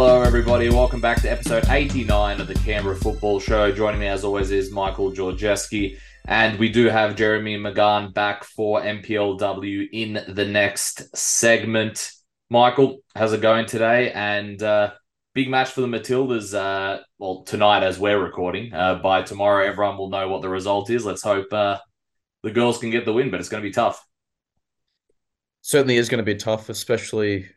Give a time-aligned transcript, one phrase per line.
[0.00, 0.70] Hello, everybody.
[0.70, 3.72] Welcome back to episode 89 of the Canberra Football Show.
[3.72, 5.98] Joining me, as always, is Michael Georgeski.
[6.24, 12.12] And we do have Jeremy Magan back for NPLW in the next segment.
[12.48, 14.12] Michael, how's it going today?
[14.12, 14.92] And uh,
[15.34, 16.54] big match for the Matildas.
[16.54, 18.72] Uh, well, tonight as we're recording.
[18.72, 21.04] Uh, by tomorrow, everyone will know what the result is.
[21.04, 21.78] Let's hope uh,
[22.44, 24.00] the girls can get the win, but it's going to be tough.
[25.62, 27.48] Certainly is going to be tough, especially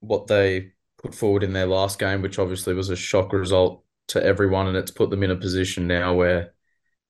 [0.00, 0.72] what they
[1.02, 4.76] put forward in their last game, which obviously was a shock result to everyone, and
[4.76, 6.54] it's put them in a position now where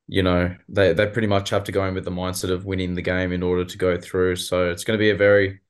[0.06, 2.94] you know they they pretty much have to go in with the mindset of winning
[2.94, 4.36] the game in order to go through.
[4.36, 5.60] So it's going to be a very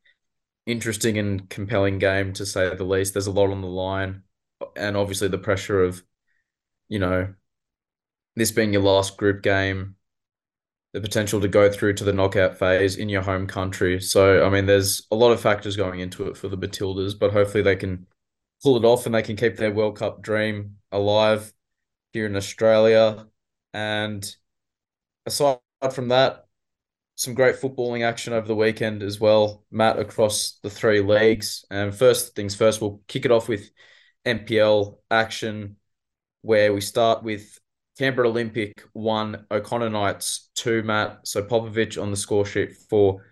[0.67, 3.15] interesting and compelling game to say the least.
[3.15, 4.23] There's a lot on the line,
[4.77, 6.03] and obviously the pressure of
[6.89, 7.35] you know
[8.37, 9.97] this being your last group game
[10.93, 14.01] the potential to go through to the knockout phase in your home country.
[14.01, 17.33] So, I mean, there's a lot of factors going into it for the Matildas, but
[17.33, 18.07] hopefully they can
[18.63, 21.53] pull it off and they can keep their World Cup dream alive
[22.13, 23.27] here in Australia.
[23.73, 24.29] And
[25.27, 25.59] aside
[25.93, 26.47] from that,
[27.15, 31.65] some great footballing action over the weekend as well, Matt, across the three leagues.
[31.71, 33.71] And first things first, we'll kick it off with
[34.25, 35.77] NPL action,
[36.43, 37.59] where we start with
[37.99, 41.21] Canberra Olympic one, O'Connor Knights two, Matt.
[41.25, 43.27] So Popovich on the score sheet for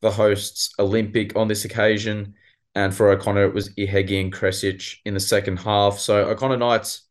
[0.00, 2.34] the hosts Olympic on this occasion.
[2.74, 5.98] And for O'Connor, it was Ihegi and Kresic in the second half.
[5.98, 7.06] So O'Connor Knights,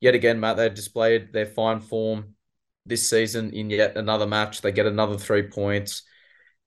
[0.00, 2.34] yet again, Matt, they displayed their fine form
[2.86, 4.60] this season in yet another match.
[4.60, 6.02] They get another three points.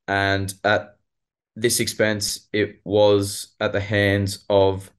[0.08, 0.98] And at
[1.56, 4.90] this expense, it was at the hands of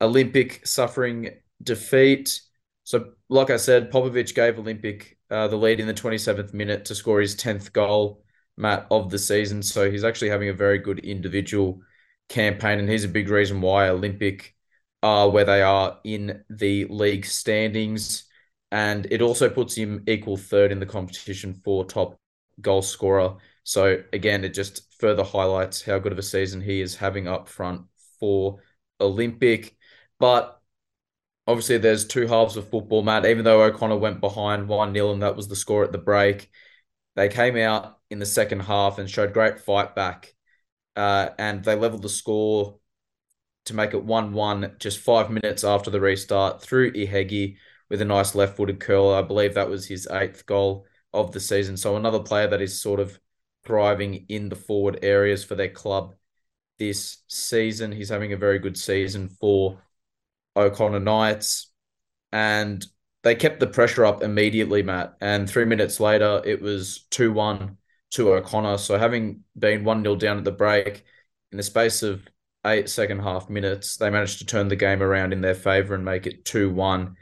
[0.00, 1.30] Olympic suffering
[1.62, 2.40] defeat.
[2.82, 6.94] So, like I said, Popovich gave Olympic uh, the lead in the 27th minute to
[6.94, 8.24] score his 10th goal,
[8.56, 9.62] Matt, of the season.
[9.62, 11.80] So, he's actually having a very good individual
[12.28, 14.54] campaign, and he's a big reason why Olympic
[15.02, 18.24] are where they are in the league standings.
[18.72, 22.18] And it also puts him equal third in the competition for top
[22.60, 23.36] goal scorer.
[23.62, 27.48] So, again, it just further highlights how good of a season he is having up
[27.48, 27.82] front
[28.18, 28.60] for
[29.00, 29.76] Olympic.
[30.18, 30.60] But
[31.46, 33.26] obviously there's two halves of football, Matt.
[33.26, 36.50] Even though O'Connor went behind 1 0 and that was the score at the break,
[37.16, 40.34] they came out in the second half and showed great fight back.
[40.96, 42.78] Uh, and they leveled the score
[43.66, 47.56] to make it 1 1 just five minutes after the restart through Ihegi
[47.88, 49.10] with a nice left footed curl.
[49.10, 51.76] I believe that was his eighth goal of the season.
[51.76, 53.18] So another player that is sort of
[53.64, 56.14] thriving in the forward areas for their club
[56.78, 57.92] this season.
[57.92, 59.80] He's having a very good season for
[60.56, 61.70] O'Connor Knights,
[62.32, 62.84] and
[63.22, 65.14] they kept the pressure up immediately, Matt.
[65.20, 67.76] And three minutes later, it was 2 1
[68.14, 68.78] to O'Connor.
[68.78, 71.04] So, having been 1 0 down at the break,
[71.52, 72.26] in the space of
[72.66, 76.04] eight second half minutes, they managed to turn the game around in their favour and
[76.04, 77.16] make it 2 1.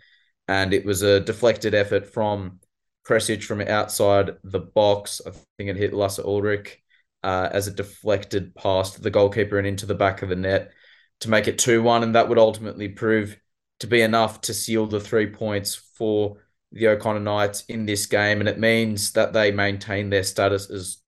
[0.49, 2.61] And it was a deflected effort from
[3.07, 5.21] Kresic from outside the box.
[5.27, 6.79] I think it hit Lasse Ulrich
[7.23, 10.73] uh, as it deflected past the goalkeeper and into the back of the net
[11.21, 13.39] to make it 2 1, and that would ultimately prove
[13.81, 16.39] to be enough to seal the three points for
[16.73, 18.41] the O'Connor Knights in this game.
[18.41, 20.99] And it means that they maintain their status as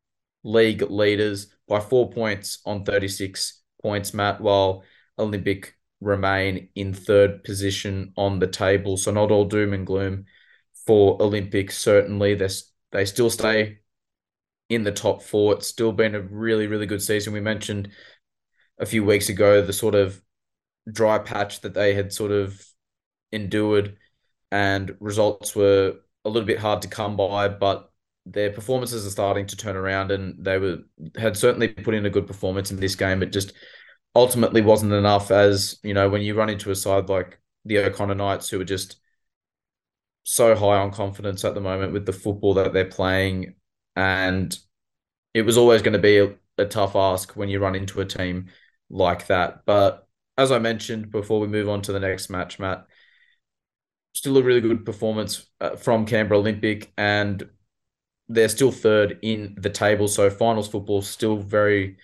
[0.43, 4.85] league leaders by four points on 36 points, Matt, while
[5.19, 8.97] Olympic remain in third position on the table.
[8.97, 10.27] So not all doom and gloom
[10.87, 11.71] for Olympic.
[11.71, 12.49] Certainly, they
[12.93, 13.79] they still stay
[14.69, 15.55] in the top four.
[15.55, 17.33] It's still been a really, really good season.
[17.33, 17.91] We mentioned
[18.79, 20.21] a few weeks ago, the sort of
[20.91, 22.63] dry patch that they had sort of
[23.33, 23.97] endured,
[24.55, 27.91] and results were a little bit hard to come by, but
[28.25, 30.79] their performances are starting to turn around, and they were
[31.17, 33.53] had certainly put in a good performance in this game, but just
[34.15, 35.33] ultimately wasn't enough.
[35.33, 38.65] As you know, when you run into a side like the O'Connor Knights, who are
[38.65, 38.97] just
[40.23, 43.57] so high on confidence at the moment with the football that they're playing,
[43.97, 44.57] and
[45.35, 48.07] it was always going to be a, a tough ask when you run into a
[48.07, 48.47] team
[48.89, 49.67] like that.
[49.67, 50.07] But
[50.39, 52.87] as I mentioned before we move on to the next match, Matt,
[54.15, 57.47] still a really good performance uh, from Canberra Olympic, and
[58.29, 60.09] they're still third in the table.
[60.09, 61.99] So finals football still very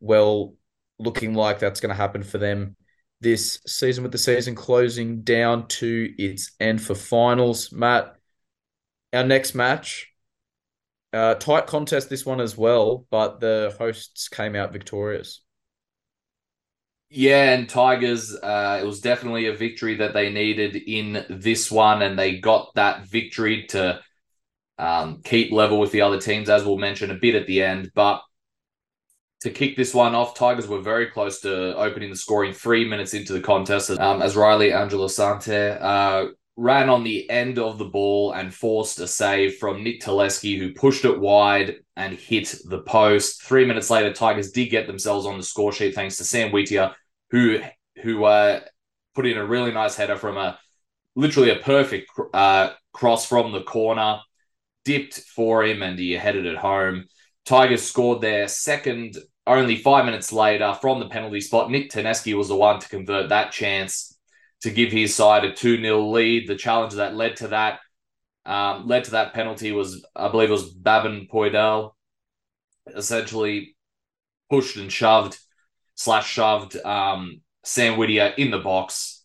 [0.00, 0.54] well
[0.98, 2.76] looking like that's going to happen for them
[3.20, 7.72] this season, with the season closing down to its end for finals.
[7.72, 8.16] Matt,
[9.12, 10.12] our next match.
[11.12, 15.40] Uh, tight contest this one as well, but the hosts came out victorious.
[17.08, 22.02] Yeah, and Tigers, uh, it was definitely a victory that they needed in this one,
[22.02, 24.00] and they got that victory to
[24.78, 27.92] um, keep level with the other teams, as we'll mention a bit at the end.
[27.94, 28.22] But
[29.42, 33.14] to kick this one off, Tigers were very close to opening the scoring three minutes
[33.14, 36.26] into the contest um, as Riley Angelo Sante uh,
[36.56, 40.72] ran on the end of the ball and forced a save from Nick Telesky, who
[40.72, 43.42] pushed it wide and hit the post.
[43.42, 46.94] Three minutes later, Tigers did get themselves on the score sheet thanks to Sam Whittier,
[47.30, 47.60] who
[48.02, 48.60] who uh,
[49.14, 50.58] put in a really nice header from a
[51.14, 54.20] literally a perfect uh, cross from the corner,
[54.84, 57.04] dipped for him, and he headed it home.
[57.44, 59.16] Tigers scored their second
[59.46, 61.70] only five minutes later from the penalty spot.
[61.70, 64.15] Nick Teneski was the one to convert that chance
[64.62, 66.48] to give his side a 2 0 lead.
[66.48, 67.80] The challenge that led to that
[68.46, 71.92] um, led to that penalty was, I believe it was Babin Poidel,
[72.94, 73.76] essentially
[74.48, 75.36] pushed and shoved
[75.96, 79.24] slash shoved um, Sam Whittier in the box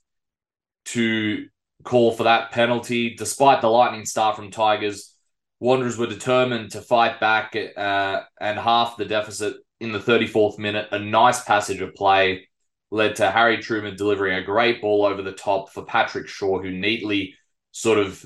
[0.86, 1.46] to
[1.84, 3.14] call for that penalty.
[3.16, 5.16] Despite the lightning start from Tigers,
[5.60, 10.88] Wanderers were determined to fight back uh, and half the deficit in the 34th minute.
[10.92, 12.48] A nice passage of play
[12.92, 16.72] led to Harry Truman delivering a great ball over the top for Patrick Shaw, who
[16.72, 17.36] neatly
[17.72, 18.26] sort of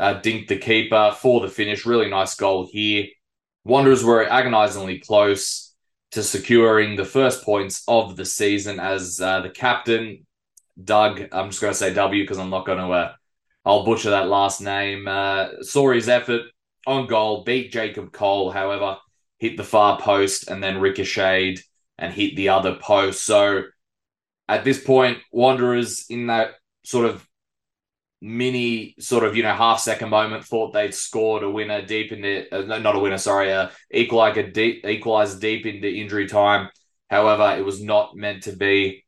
[0.00, 1.86] uh, dinked the keeper for the finish.
[1.86, 3.06] Really nice goal here.
[3.64, 5.74] Wanderers were agonizingly close
[6.12, 10.26] to securing the first points of the season as uh, the captain,
[10.82, 13.12] Doug, I'm just going to say W because I'm not going to uh,
[13.64, 15.06] I'll butcher that last name.
[15.06, 16.42] Uh, saw his effort
[16.86, 18.96] on goal, beat Jacob Cole, however,
[19.38, 21.60] hit the far post and then ricocheted
[21.98, 23.24] and hit the other post.
[23.24, 23.62] So
[24.48, 26.52] at this point, Wanderers in that
[26.84, 27.26] sort of
[28.20, 32.20] mini sort of you know half second moment thought they'd scored a winner deep in
[32.20, 36.68] the uh, not a winner sorry uh a deep equalizer deep into injury time
[37.08, 39.04] however it was not meant to be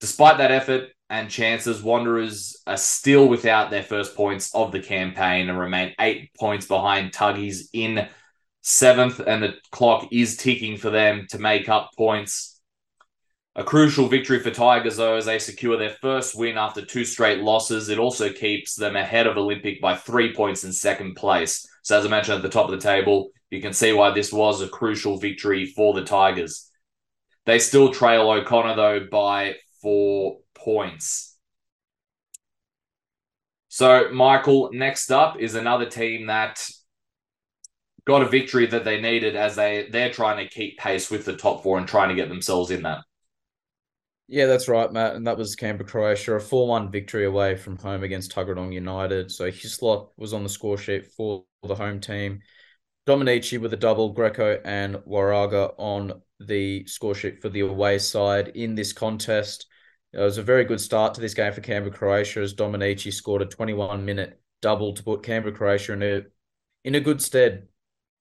[0.00, 1.82] despite that effort and chances.
[1.82, 7.12] Wanderers are still without their first points of the campaign and remain eight points behind
[7.12, 8.06] Tuggies in
[8.62, 12.60] seventh, and the clock is ticking for them to make up points.
[13.56, 17.40] A crucial victory for Tigers, though, as they secure their first win after two straight
[17.40, 17.88] losses.
[17.88, 21.66] It also keeps them ahead of Olympic by three points in second place.
[21.82, 24.32] So, as I mentioned at the top of the table, you can see why this
[24.32, 26.70] was a crucial victory for the Tigers.
[27.46, 31.36] They still trail O'Connor, though, by four points.
[33.68, 36.60] So, Michael, next up is another team that
[38.08, 41.36] got a victory that they needed as they they're trying to keep pace with the
[41.36, 43.00] top four and trying to get themselves in that.
[44.26, 45.14] Yeah, that's right, Matt.
[45.14, 49.30] And that was Canberra Croatia, a 4 1 victory away from home against Tuggeranong United.
[49.30, 52.40] So Hislop was on the score sheet for the home team.
[53.06, 58.48] Dominici with a double, Greco and Waraga on the score sheet for the away side
[58.48, 59.66] in this contest.
[60.12, 63.42] It was a very good start to this game for Canberra Croatia as Dominici scored
[63.42, 66.22] a 21 minute double to put Canberra Croatia in a
[66.84, 67.68] in a good stead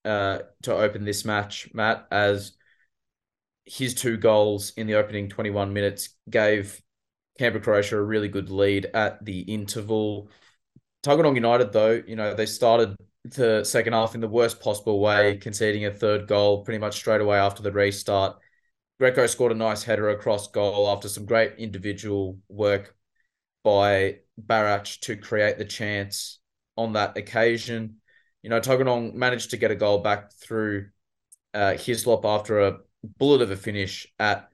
[0.08, 2.54] uh, to open this match, Matt, as
[3.66, 6.82] his two goals in the opening 21 minutes gave
[7.38, 10.30] Canberra Croatia a really good lead at the interval.
[11.04, 12.96] Tuggeranong United, though, you know, they started
[13.26, 17.22] the second half in the worst possible way, conceding a third goal pretty much straight
[17.22, 18.38] away after the restart.
[19.00, 22.96] Greco scored a nice header across goal after some great individual work
[23.64, 26.40] by Barach to create the chance
[26.78, 27.98] on that occasion.
[28.42, 30.88] You know, Tuggeranong managed to get a goal back through
[31.54, 32.78] uh, Hislop after a
[33.18, 34.50] bullet of a finish at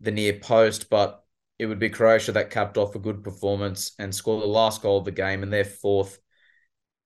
[0.00, 1.24] the near post, but
[1.58, 4.98] it would be Croatia that capped off a good performance and scored the last goal
[4.98, 6.18] of the game and their fourth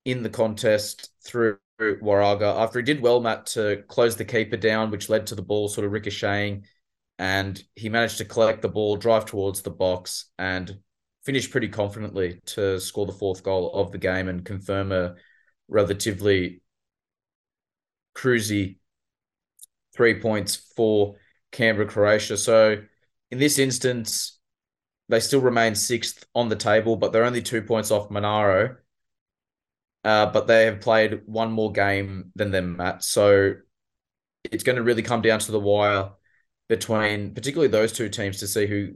[0.05, 2.59] in the contest through Waraga.
[2.59, 5.67] After he did well, Matt, to close the keeper down, which led to the ball
[5.67, 6.65] sort of ricocheting
[7.19, 10.77] and he managed to collect the ball, drive towards the box, and
[11.23, 15.15] finish pretty confidently to score the fourth goal of the game and confirm a
[15.67, 16.61] relatively
[18.15, 18.77] cruisy
[19.95, 21.15] three points for
[21.51, 22.37] Canberra Croatia.
[22.37, 22.77] So
[23.31, 24.39] in this instance,
[25.09, 28.77] they still remain sixth on the table, but they're only two points off Monaro.
[30.03, 33.03] Uh, but they have played one more game than them, Matt.
[33.03, 33.55] So
[34.45, 36.11] it's going to really come down to the wire
[36.69, 38.93] between particularly those two teams to see who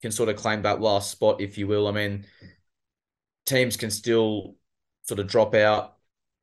[0.00, 1.86] can sort of claim that last spot, if you will.
[1.86, 2.24] I mean,
[3.46, 4.54] teams can still
[5.02, 5.97] sort of drop out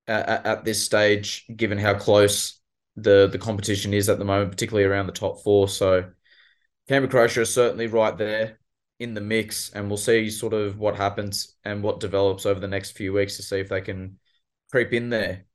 [0.08, 2.60] at, at this stage, given how close
[2.96, 5.68] the the competition is at the moment, particularly around the top four.
[5.68, 6.06] So
[6.88, 8.60] Canberra Croatia is certainly right there
[9.00, 12.68] in the mix, and we'll see sort of what happens and what develops over the
[12.68, 14.20] next few weeks to see if they can
[14.72, 15.46] creep in there.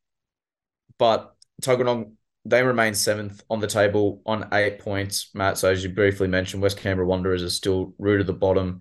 [0.98, 2.12] But Tuggeranong
[2.46, 5.58] they remain seventh on the table on eight points, Matt.
[5.58, 8.80] So as you briefly mentioned, West Canberra Wanderers are still rooted at the bottom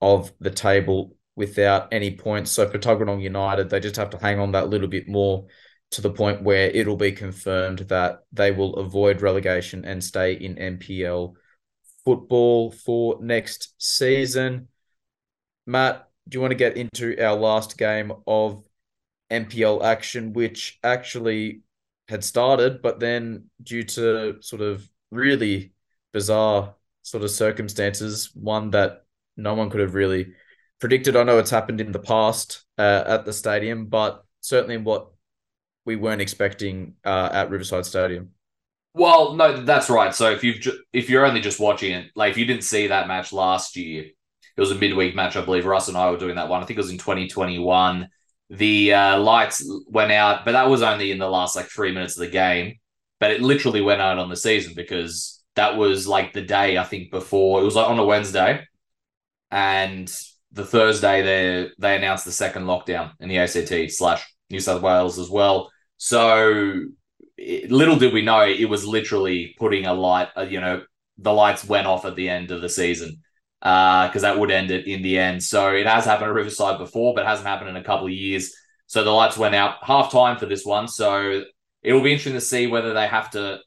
[0.00, 2.50] of the table without any points.
[2.50, 5.46] So for Tuggeranong United, they just have to hang on that little bit more
[5.90, 10.56] to the point where it'll be confirmed that they will avoid relegation and stay in
[10.56, 11.34] NPL
[12.04, 14.68] football for next season.
[15.66, 18.62] Matt, do you want to get into our last game of
[19.30, 21.62] NPL action, which actually
[22.08, 25.72] had started, but then due to sort of really
[26.12, 29.04] bizarre sort of circumstances, one that
[29.36, 30.34] no one could have really
[30.84, 31.16] predicted.
[31.16, 35.12] I know it's happened in the past uh, at the stadium, but certainly what
[35.86, 38.32] we weren't expecting uh, at Riverside Stadium.
[38.92, 40.14] Well, no, that's right.
[40.14, 42.88] So if you've ju- if you're only just watching it, like if you didn't see
[42.88, 45.64] that match last year, it was a midweek match, I believe.
[45.64, 46.62] Russ and I were doing that one.
[46.62, 48.06] I think it was in 2021.
[48.50, 52.18] The uh, lights went out, but that was only in the last like three minutes
[52.18, 52.74] of the game.
[53.20, 56.84] But it literally went out on the season because that was like the day I
[56.84, 58.66] think before it was like on a Wednesday,
[59.50, 60.14] and
[60.54, 65.18] the Thursday they they announced the second lockdown in the ACT slash New South Wales
[65.18, 65.70] as well.
[65.96, 66.80] So
[67.36, 70.28] it, little did we know it was literally putting a light.
[70.36, 70.82] Uh, you know,
[71.18, 73.20] the lights went off at the end of the season
[73.60, 75.42] because uh, that would end it in the end.
[75.42, 78.54] So it has happened at Riverside before, but hasn't happened in a couple of years.
[78.86, 80.86] So the lights went out half time for this one.
[80.86, 81.42] So
[81.82, 83.58] it will be interesting to see whether they have to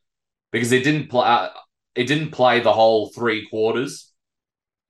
[0.52, 1.26] because it didn't play.
[1.28, 1.50] Uh,
[1.96, 4.14] it didn't play the whole three quarters.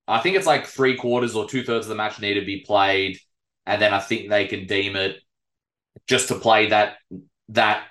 [0.07, 2.61] I think it's like three quarters or two thirds of the match need to be
[2.61, 3.19] played,
[3.65, 5.17] and then I think they can deem it
[6.07, 6.97] just to play that
[7.49, 7.85] that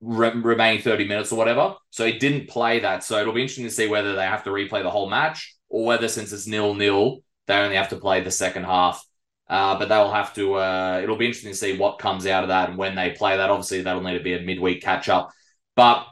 [0.00, 1.76] re- remaining 30 minutes or whatever.
[1.90, 3.04] So it didn't play that.
[3.04, 5.86] So it'll be interesting to see whether they have to replay the whole match or
[5.86, 9.04] whether since it's nil nil, they only have to play the second half.
[9.48, 10.54] Uh, but they'll have to.
[10.54, 13.36] Uh, it'll be interesting to see what comes out of that and when they play
[13.36, 13.50] that.
[13.50, 15.30] Obviously, that'll need to be a midweek catch up.
[15.76, 16.06] But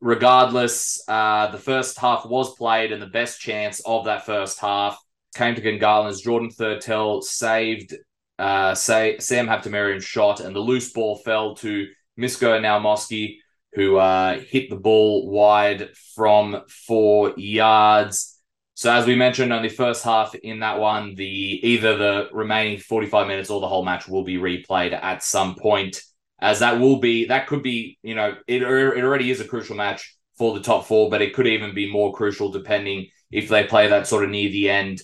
[0.00, 4.98] regardless, uh, the first half was played, and the best chance of that first half
[5.34, 7.94] came to Gungahlin Jordan Thurtell saved
[8.40, 11.86] uh, say Sam Habtemariam's shot, and the loose ball fell to
[12.18, 13.36] Misko Naumoski,
[13.74, 18.40] who uh, hit the ball wide from four yards.
[18.74, 23.26] So as we mentioned, only first half in that one, the either the remaining 45
[23.26, 26.00] minutes or the whole match will be replayed at some point,
[26.40, 29.76] as that will be that could be, you know, it, it already is a crucial
[29.76, 33.64] match for the top four, but it could even be more crucial depending if they
[33.64, 35.00] play that sort of near the end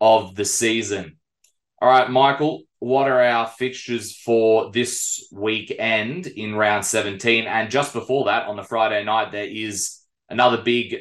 [0.00, 1.16] of the season.
[1.80, 7.46] All right, Michael, what are our fixtures for this weekend in round 17?
[7.46, 10.96] And just before that, on the Friday night, there is another big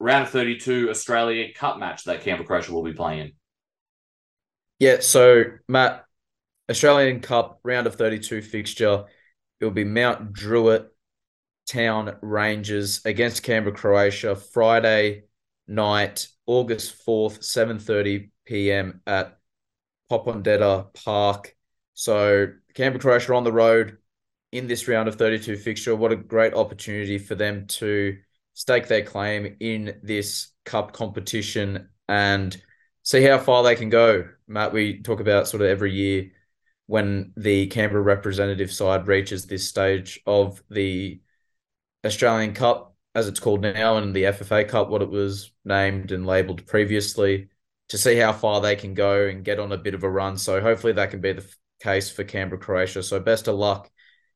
[0.00, 3.32] round 32 Australia Cup match that Canberra Croatia will be playing in.
[4.78, 6.04] Yeah, so Matt,
[6.70, 9.04] Australian Cup round of 32 fixture.
[9.60, 10.88] It will be Mount Druitt
[11.66, 15.24] Town Rangers against Canberra Croatia Friday
[15.66, 19.00] night, August 4th, 7:30 p.m.
[19.06, 19.38] at
[20.10, 21.54] Popondetta Park.
[21.94, 23.98] So Canberra Croatia on the road
[24.52, 25.96] in this round of 32 fixture.
[25.96, 28.16] What a great opportunity for them to
[28.54, 32.60] stake their claim in this cup competition and
[33.02, 34.28] see how far they can go.
[34.46, 36.30] Matt, we talk about sort of every year
[36.88, 41.20] when the Canberra representative side reaches this stage of the
[42.02, 46.26] Australian Cup, as it's called now, and the FFA Cup, what it was named and
[46.26, 47.48] labelled previously
[47.90, 50.38] to see how far they can go and get on a bit of a run.
[50.38, 51.46] So hopefully that can be the
[51.82, 53.02] case for Canberra Croatia.
[53.02, 53.90] So best of luck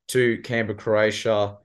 [0.09, 1.57] to Canberra Croatia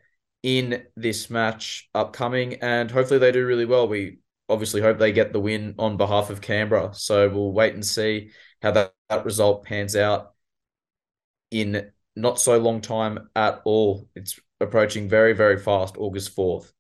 [0.42, 3.90] in this match upcoming, and hopefully they do really well.
[3.90, 6.94] We obviously hope they get the win on behalf of Canberra.
[6.94, 10.32] So we'll wait and see how that, that result pans out
[11.52, 14.08] in not so long time at all.
[14.16, 16.72] It's approaching very, very fast, August 4th.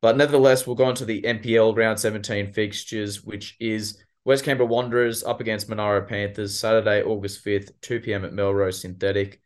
[0.00, 4.66] But nevertheless, we'll go on to the NPL round 17 fixtures, which is West Canberra
[4.66, 8.24] Wanderers up against Monaro Panthers Saturday, August 5th, 2 p.m.
[8.24, 9.40] at Melrose Synthetic.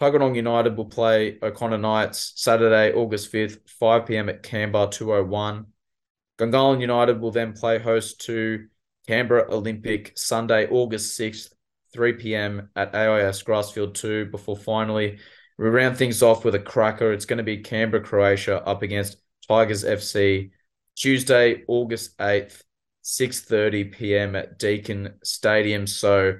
[0.00, 4.28] Tuggeranong United will play O'Connor Knights Saturday, August 5th, 5 p.m.
[4.28, 5.66] at Canberra 201.
[6.38, 8.66] Gungahlin United will then play host to
[9.06, 11.52] Canberra Olympic Sunday, August 6th,
[11.94, 12.68] 3 p.m.
[12.76, 15.18] at AIS Grassfield 2 before finally
[15.56, 17.12] we round things off with a cracker.
[17.12, 19.16] It's going to be Canberra Croatia up against
[19.48, 20.50] Tigers FC
[20.96, 22.62] Tuesday, August 8th,
[23.04, 24.36] 6:30 p.m.
[24.36, 25.86] at Deakin Stadium.
[25.86, 26.38] So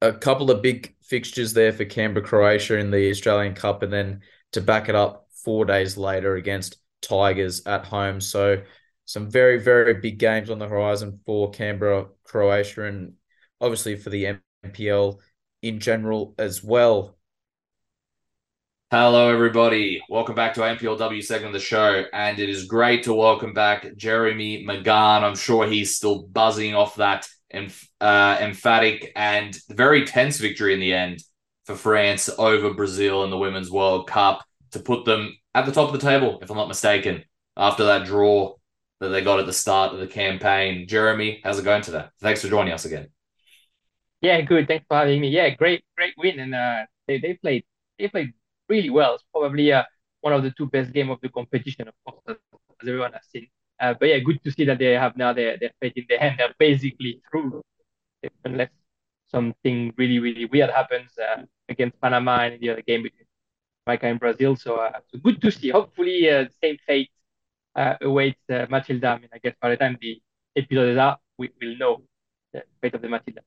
[0.00, 4.20] a couple of big fixtures there for Canberra Croatia in the Australian Cup and then
[4.52, 8.20] to back it up 4 days later against Tigers at home.
[8.20, 8.62] So
[9.06, 13.14] some very very big games on the horizon for Canberra Croatia and
[13.60, 15.18] obviously for the NPL
[15.62, 17.16] in general as well.
[18.90, 20.00] Hello, everybody.
[20.08, 22.04] Welcome back to NPLW segment of the show.
[22.12, 25.24] And it is great to welcome back Jeremy Magan.
[25.24, 27.28] I'm sure he's still buzzing off that
[28.00, 31.22] uh, emphatic and very tense victory in the end
[31.66, 35.92] for France over Brazil in the Women's World Cup to put them at the top
[35.92, 37.24] of the table, if I'm not mistaken,
[37.58, 38.54] after that draw
[39.00, 40.88] that they got at the start of the campaign.
[40.88, 42.06] Jeremy, how's it going today?
[42.20, 43.08] Thanks for joining us again.
[44.20, 44.66] Yeah, good.
[44.66, 45.28] Thanks for having me.
[45.30, 47.64] Yeah, great, great win, and uh, they they played
[47.98, 48.32] they played
[48.68, 49.14] really well.
[49.14, 49.84] It's probably uh,
[50.22, 52.36] one of the two best game of the competition, of course, as
[52.88, 53.48] everyone has seen.
[53.80, 56.18] Uh, but yeah, good to see that they have now their their fate in their
[56.18, 56.34] hand.
[56.38, 57.62] They're basically through,
[58.44, 58.70] unless
[59.28, 63.26] something really really weird happens uh, against Panama and the other game between
[63.86, 64.56] Jamaica and Brazil.
[64.56, 65.70] So, uh, so good to see.
[65.70, 67.10] Hopefully, uh, the same fate
[67.76, 69.08] uh, awaits uh, Matilda.
[69.10, 70.20] I mean, I guess by the time the
[70.56, 72.02] episode is out, we will know
[72.52, 73.42] the fate of the Matilda.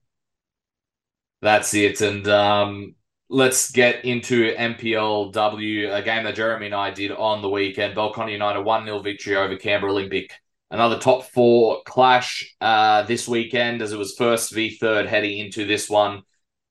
[1.41, 2.01] That's it.
[2.01, 2.95] And um,
[3.29, 7.95] let's get into NPLW, a game that Jeremy and I did on the weekend.
[7.95, 10.31] Belconnen United 1 0 victory over Canberra Olympic.
[10.69, 15.65] Another top four clash uh, this weekend as it was first v third heading into
[15.65, 16.21] this one.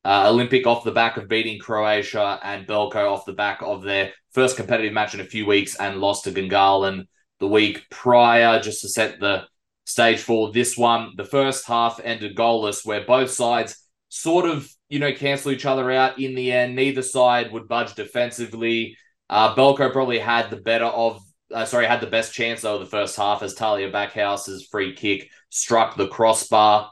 [0.04, 4.12] Uh, Olympic off the back of beating Croatia and Belko off the back of their
[4.32, 7.06] first competitive match in a few weeks and lost to Gungahlin
[7.40, 9.44] the week prior just to set the
[9.84, 11.12] stage for this one.
[11.16, 13.76] The first half ended goalless where both sides
[14.10, 16.76] sort of, you know, cancel each other out in the end.
[16.76, 18.98] Neither side would budge defensively.
[19.30, 21.22] Uh, Belko probably had the better of,
[21.54, 25.30] uh, sorry, had the best chance though the first half as Talia Backhouse's free kick
[25.48, 26.90] struck the crossbar.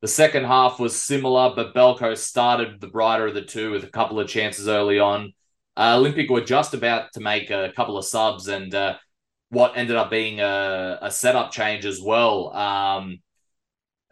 [0.00, 3.90] The second half was similar, but Belko started the brighter of the two with a
[3.90, 5.34] couple of chances early on.
[5.76, 8.96] Uh, Olympic were just about to make a couple of subs and uh,
[9.50, 12.54] what ended up being a, a setup change as well.
[12.54, 13.18] Um,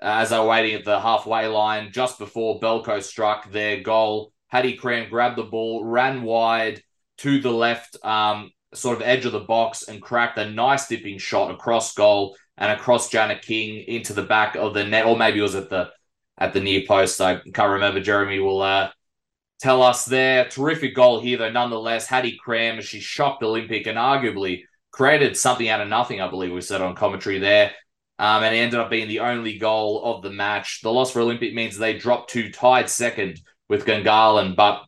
[0.01, 4.33] as they were waiting at the halfway line just before Belko struck their goal.
[4.49, 6.83] Hattie Cram grabbed the ball, ran wide
[7.19, 11.19] to the left, um, sort of edge of the box, and cracked a nice dipping
[11.19, 15.39] shot across goal and across Janet King into the back of the net, or maybe
[15.39, 15.91] it was at the
[16.39, 17.21] at the near post.
[17.21, 18.01] I can't remember.
[18.01, 18.91] Jeremy will uh,
[19.61, 20.49] tell us there.
[20.49, 22.07] Terrific goal here, though, nonetheless.
[22.07, 24.63] Hattie Cram, as she shocked Olympic and arguably
[24.93, 27.73] created something out of nothing, I believe we said on commentary there.
[28.19, 30.81] Um, and it ended up being the only goal of the match.
[30.83, 34.85] The loss for Olympic means they dropped to tied second with Gungahlin, but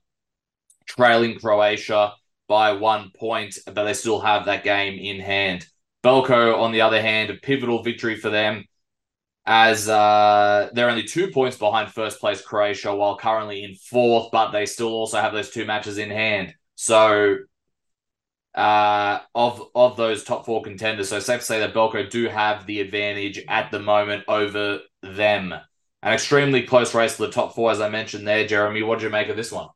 [0.86, 2.14] trailing Croatia
[2.48, 5.66] by one point, but they still have that game in hand.
[6.02, 8.64] Belko, on the other hand, a pivotal victory for them
[9.46, 14.50] as uh, they're only two points behind first place Croatia while currently in fourth, but
[14.50, 16.54] they still also have those two matches in hand.
[16.74, 17.36] So
[18.60, 21.08] uh, of of those top four contenders.
[21.08, 25.54] So safe to say that Belko do have the advantage at the moment over them.
[26.02, 28.46] An extremely close race to the top four, as I mentioned there.
[28.46, 29.68] Jeremy, what did you make of this one?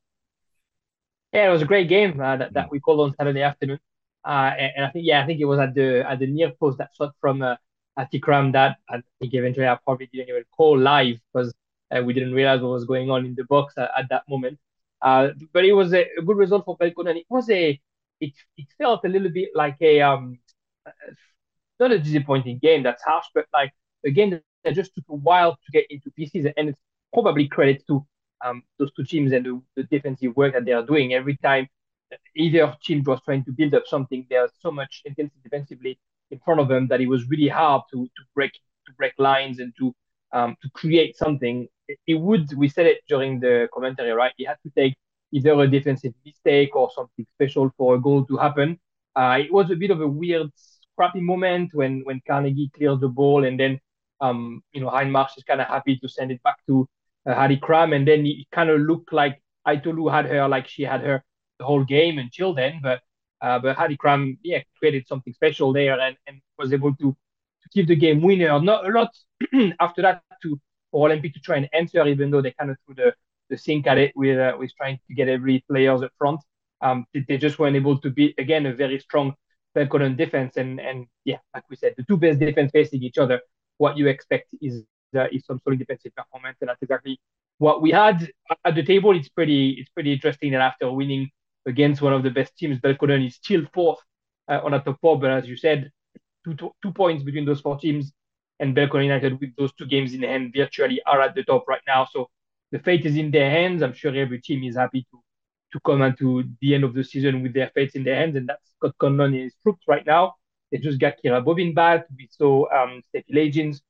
[1.33, 3.79] Yeah, it was a great game uh, that, that we called on Saturday afternoon.
[4.25, 6.53] Uh, and, and, I think yeah, I think it was at the at the near
[6.61, 7.57] post that shot from uh,
[7.97, 11.55] Hattie Cram that I think eventually I probably didn't even call live because
[11.91, 14.59] uh, we didn't realize what was going on in the box at, at that moment.
[15.01, 17.17] Uh, but it was a, a good result for Belconnen.
[17.17, 17.81] It was a
[18.25, 20.39] it it felt a little bit like a um
[21.81, 22.83] not a disappointing game.
[22.83, 23.73] That's harsh, but like
[24.07, 24.31] a game
[24.65, 26.81] that just took a while to get into pieces, and it's
[27.13, 28.07] probably credit to
[28.45, 31.15] um those two teams and the, the defensive work that they are doing.
[31.15, 31.69] Every time
[32.37, 35.99] either team was trying to build up something, there's so much intensity defensively
[36.31, 38.53] in front of them that it was really hard to to break
[38.87, 39.95] to break lines and to
[40.33, 41.69] um to create something.
[41.89, 44.33] It, it would we said it during the commentary, right?
[44.39, 44.95] It had to take
[45.35, 48.79] either a defensive mistake or something special for a goal to happen.
[49.17, 53.09] Uh, it was a bit of a weird, scrappy moment when when Carnegie cleared the
[53.09, 53.81] ball, and then
[54.21, 56.89] um, you know Heinmarsh is kind of happy to send it back to
[57.27, 60.83] uh, Hattie Cram, and then it kind of looked like Aitolu had her like she
[60.85, 61.23] had her
[61.59, 63.01] the whole game until then, but
[63.43, 67.17] uh, but Hattie Cram yeah created something special there and, and was able to
[67.63, 68.61] to keep the game winner.
[68.61, 69.11] Not a lot
[69.81, 72.95] after that to for Olympic to try and answer, even though they kind of threw
[72.95, 73.15] the
[73.55, 76.41] the sink at it with uh, with trying to get every players up front.
[76.81, 79.35] Um, they just weren't able to beat again a very strong
[79.77, 83.41] Belconnen defense, and and yeah, like we said, the two best defense facing each other.
[83.79, 84.85] What you expect is
[85.17, 87.19] uh, is some solid defensive performance, and that's exactly
[87.59, 88.29] what we had
[88.65, 89.17] at the table.
[89.17, 91.31] It's pretty it's pretty interesting that after winning
[91.67, 94.01] against one of the best teams, Belconnen is still fourth
[94.49, 95.19] uh, on a top four.
[95.19, 95.91] But as you said,
[96.45, 98.13] two points between those four teams,
[98.61, 101.83] and Belconnen United with those two games in hand virtually are at the top right
[101.87, 102.07] now.
[102.13, 102.29] So
[102.75, 103.83] the fate is in their hands.
[103.83, 105.23] I'm sure every team is happy to
[105.73, 108.49] to come into the end of the season with their fate in their hands, and
[108.49, 110.35] that's Scott Conlon and his troops right now.
[110.71, 112.07] They just got Kira Bobin back.
[112.17, 113.81] We saw um, Steffi Legends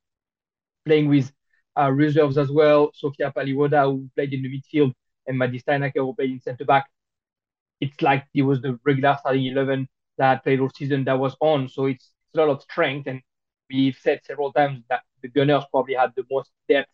[0.84, 1.32] playing with
[1.78, 2.90] uh, reserves as well.
[2.92, 4.92] Sofia Paliwoda, who played in the midfield,
[5.26, 6.86] and Maddie Steinaker, who played in centre back.
[7.80, 11.70] It's like it was the regular starting 11 that played all season that was on.
[11.70, 13.06] So it's, it's a lot of strength.
[13.06, 13.22] And
[13.70, 16.90] we've said several times that the Gunners probably had the most depth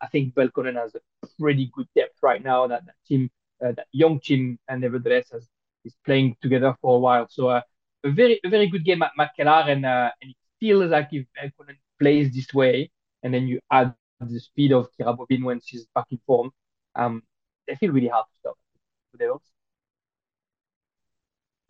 [0.00, 1.00] I think Belconnen has a
[1.38, 2.66] pretty good depth right now.
[2.66, 3.30] That, that team
[3.64, 5.48] uh, that young team, and nevertheless has
[5.84, 7.26] is playing together for a while.
[7.28, 7.62] So uh,
[8.04, 11.26] a very a very good game at McKellar, and uh, and it feels like if
[11.36, 12.90] Belconnen plays this way,
[13.22, 16.50] and then you add the speed of Kira Bobin when she's back in form,
[16.94, 17.22] um,
[17.66, 18.56] they feel really hard to stop.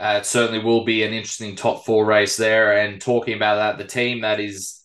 [0.01, 2.79] Uh, it certainly will be an interesting top four race there.
[2.79, 4.83] And talking about that, the team that is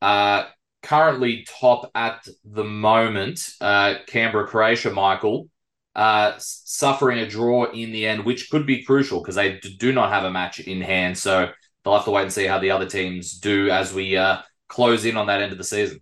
[0.00, 0.44] uh,
[0.84, 5.48] currently top at the moment, uh, Canberra Croatia, Michael,
[5.96, 10.12] uh, suffering a draw in the end, which could be crucial because they do not
[10.12, 11.16] have a match in hand.
[11.16, 11.50] So
[11.82, 15.04] they'll have to wait and see how the other teams do as we uh, close
[15.04, 16.00] in on that end of the season.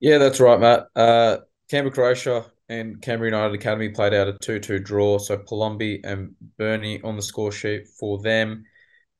[0.00, 0.86] Yeah, that's right, Matt.
[0.94, 1.38] Uh,
[1.70, 5.18] Canberra Croatia and Canberra United Academy played out a 2 2 draw.
[5.18, 8.64] So Palombi and Bernie on the score sheet for them.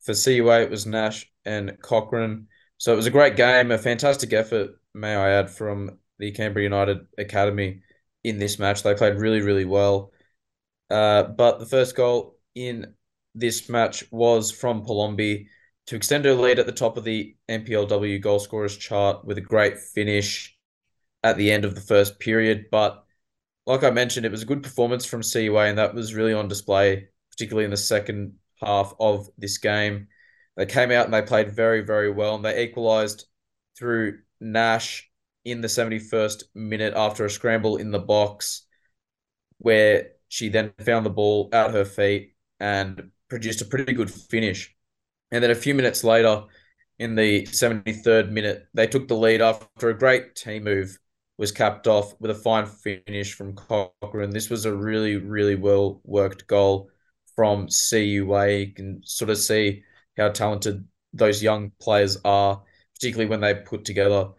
[0.01, 2.49] For CUA, it was Nash and Cochrane.
[2.83, 6.65] So it was a great game, a fantastic effort, may I add, from the Canberra
[6.65, 7.81] United Academy
[8.25, 8.83] in this match.
[8.83, 10.11] They played really, really well.
[10.91, 12.95] Uh, but the first goal in
[13.37, 15.47] this match was from Palombi
[15.87, 19.43] to extend her lead at the top of the NPLW goal scorers chart with a
[19.43, 20.59] great finish
[21.23, 22.65] at the end of the first period.
[22.73, 23.05] But
[23.65, 26.49] like I mentioned, it was a good performance from CUA, and that was really on
[26.49, 30.09] display, particularly in the second half of this game.
[30.57, 33.27] They came out and they played very, very well, and they equalised
[33.79, 35.11] through Nash
[35.45, 38.67] in the 71st minute after a scramble in the box,
[39.59, 44.75] where she then found the ball at her feet and produced a pretty good finish.
[45.31, 46.45] And then a few minutes later,
[46.99, 50.99] in the 73rd minute, they took the lead after a great team move
[51.39, 54.31] was capped off with a fine finish from Cochrane.
[54.31, 56.91] This was a really, really well worked goal
[57.35, 58.59] from CUA.
[58.59, 59.83] You can sort of see
[60.17, 62.63] how talented those young players are,
[62.95, 64.31] particularly when they put together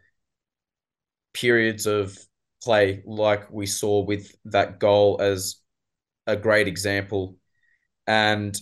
[1.34, 2.18] periods of
[2.64, 5.58] play like we saw with that goal as
[6.28, 7.36] a great example.
[8.08, 8.58] And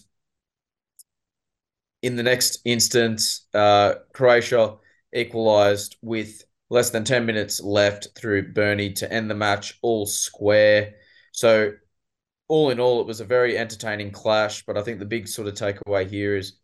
[2.01, 4.77] in the next instance, uh, Croatia
[5.13, 10.95] equalised with less than 10 minutes left through Bernie to end the match all square.
[11.31, 11.73] So,
[12.47, 14.65] all in all, it was a very entertaining clash.
[14.65, 16.60] But I think the big sort of takeaway here is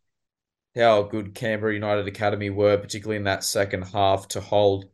[0.77, 4.85] how good Canberra United Academy were, particularly in that second half, to hold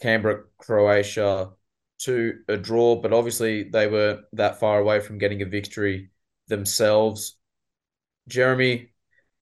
[0.00, 1.50] Canberra Croatia
[1.98, 2.96] to a draw.
[2.96, 6.10] But obviously, they were that far away from getting a victory
[6.48, 7.36] themselves.
[8.28, 8.90] Jeremy,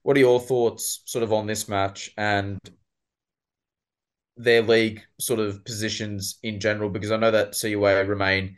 [0.03, 2.59] what are your thoughts sort of on this match and
[4.37, 6.91] their league sort of positions in general?
[6.91, 8.57] Because I know that CUA remain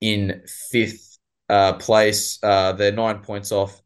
[0.00, 2.38] in fifth uh, place.
[2.42, 3.80] Uh, they're nine points off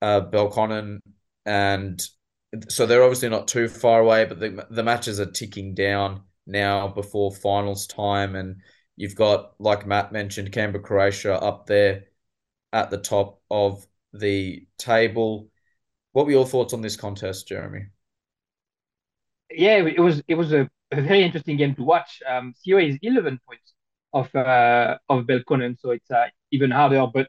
[0.00, 1.00] uh, Belconnen,
[1.46, 2.02] and
[2.68, 4.24] so they're obviously not too far away.
[4.24, 8.62] But the the matches are ticking down now before finals time, and
[8.96, 12.04] you've got like Matt mentioned, Canberra Croatia up there
[12.72, 15.50] at the top of the table.
[16.12, 17.86] What were your thoughts on this contest, Jeremy?
[19.50, 22.20] yeah, it was it was a, a very interesting game to watch.
[22.28, 23.74] Um, CUA is 11 points
[24.12, 27.06] of uh, of Belconnen, so it's uh, even harder.
[27.12, 27.28] But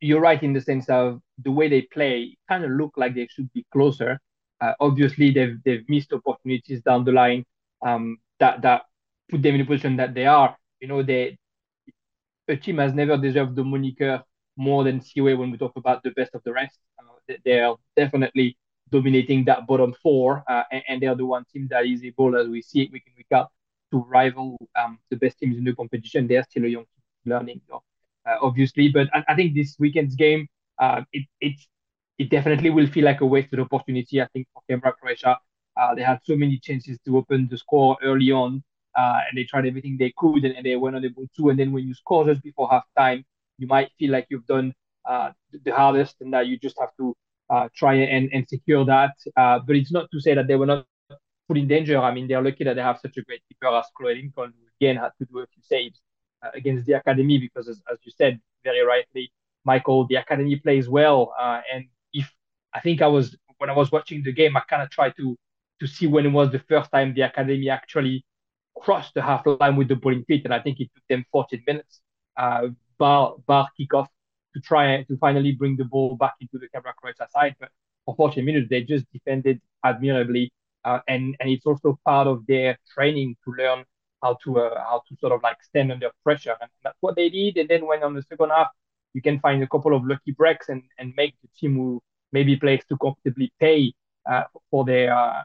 [0.00, 3.26] you're right in the sense of the way they play, kind of look like they
[3.28, 4.20] should be closer.
[4.60, 7.44] Uh, obviously, they've they've missed opportunities down the line
[7.84, 8.82] um, that that
[9.28, 10.56] put them in a position that they are.
[10.80, 11.36] You know, they
[12.48, 14.22] a team has never deserved the moniker
[14.56, 16.78] more than CUA when we talk about the best of the rest.
[16.98, 18.56] Uh, they are definitely
[18.90, 22.46] dominating that bottom four, uh, and, and, they're the one team that is able, as
[22.46, 23.50] we see it week in week out,
[23.90, 26.26] to rival um, the best teams in the competition.
[26.26, 27.78] They're still a young team learning, uh,
[28.40, 28.88] obviously.
[28.88, 30.46] But I, I, think this weekend's game,
[30.78, 31.56] uh, it it
[32.18, 34.20] it definitely will feel like a wasted opportunity.
[34.20, 35.38] I think for Canberra Croatia,
[35.76, 38.62] uh, they had so many chances to open the score early on,
[38.96, 41.50] uh, and they tried everything they could, and, and they were unable to.
[41.50, 43.24] And then when you score just before halftime,
[43.58, 44.72] you might feel like you've done
[45.04, 45.30] uh,
[45.64, 47.14] the hardest, and that you just have to
[47.50, 49.14] uh, try and, and secure that.
[49.36, 50.86] Uh, but it's not to say that they were not
[51.48, 51.98] put in danger.
[51.98, 54.66] I mean, they're lucky that they have such a great keeper as Chloe Lincoln, who
[54.80, 56.15] again had to do a few saves uh,
[56.54, 59.32] against the academy because, as, as, you said very rightly,
[59.64, 61.34] Michael, the academy plays well.
[61.38, 62.30] Uh, and if
[62.74, 65.36] I think I was when I was watching the game, I kind of tried to
[65.80, 68.24] to see when it was the first time the academy actually
[68.78, 71.24] crossed the half line with the ball in feet, and I think it took them
[71.32, 72.00] 14 minutes.
[72.36, 72.68] Uh,
[72.98, 74.06] bar bar kickoff
[74.54, 77.54] to try to finally bring the ball back into the Canberra Croatia side.
[77.60, 77.70] But
[78.06, 80.52] for 40 minutes, they just defended admirably.
[80.84, 83.84] Uh, and, and it's also part of their training to learn
[84.26, 86.56] how to uh, how to sort of like stand under pressure.
[86.60, 87.56] And that's what they did.
[87.56, 88.68] And then when on the second half,
[89.14, 92.56] you can find a couple of lucky breaks and, and make the team who maybe
[92.56, 93.92] plays to comfortably pay
[94.30, 95.42] uh, for their uh,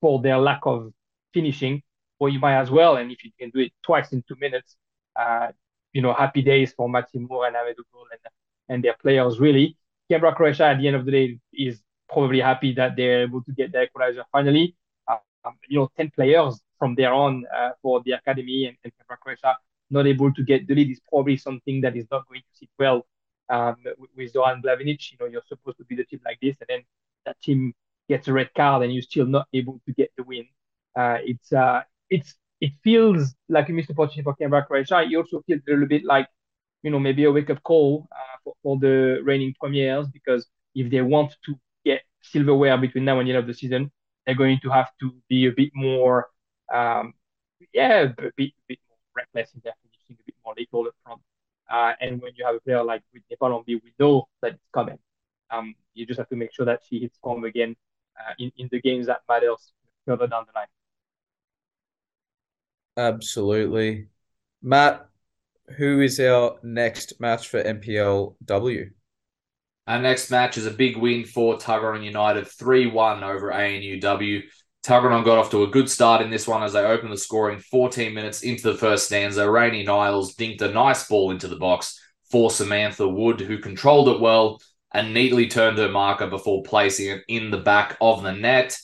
[0.00, 0.92] for their lack of
[1.34, 1.82] finishing,
[2.18, 2.96] or you might as well.
[2.96, 4.76] And if you can do it twice in two minutes,
[5.16, 5.48] uh,
[5.92, 7.76] you know, happy days for Matthew Moore and Ahmed
[8.12, 8.20] and,
[8.68, 9.76] and their players, really.
[10.10, 13.52] Canberra Croatia, at the end of the day, is probably happy that they're able to
[13.52, 14.74] get their equalizer finally.
[15.08, 19.18] Um, you know, 10 players from there on uh, for the academy and, and Canberra
[19.22, 19.56] Croatia
[19.90, 22.68] not able to get the lead is probably something that is not going to sit
[22.78, 23.06] well
[23.48, 23.76] um,
[24.16, 25.12] with, Zoran Blavinic.
[25.12, 26.82] You know, you're supposed to be the team like this, and then
[27.26, 27.74] that team
[28.08, 30.46] gets a red card, and you're still not able to get the win.
[30.96, 35.02] Uh, it's uh, it's it feels like a missed opportunity for Canberra Croatia.
[35.02, 36.28] It also feels a little bit like,
[36.82, 40.90] you know, maybe a wake up call uh, for, for the reigning premiers because if
[40.90, 43.90] they want to get silverware between now and the end of the season,
[44.26, 46.28] they're going to have to be a bit more,
[46.70, 47.14] um,
[47.72, 50.94] yeah, a bit, a bit more reckless in their finishing, a bit more lethal up
[51.04, 51.20] front.
[51.70, 54.98] Uh, and when you have a player like Whitney Palombi, we know that it's coming.
[55.50, 57.76] Um, you just have to make sure that she hits form again
[58.18, 59.72] uh, in, in the games that matters
[60.06, 60.66] further down the line.
[62.96, 64.08] Absolutely.
[64.62, 65.08] Matt,
[65.76, 68.90] who is our next match for NPLW?
[69.86, 74.42] Our next match is a big win for Tuggeranong United, 3 1 over ANUW.
[74.82, 77.58] Tuggeranong got off to a good start in this one as they opened the scoring
[77.58, 79.50] 14 minutes into the first stanza.
[79.50, 84.20] Rainey Niles dinked a nice ball into the box for Samantha Wood, who controlled it
[84.20, 84.60] well
[84.92, 88.78] and neatly turned her marker before placing it in the back of the net.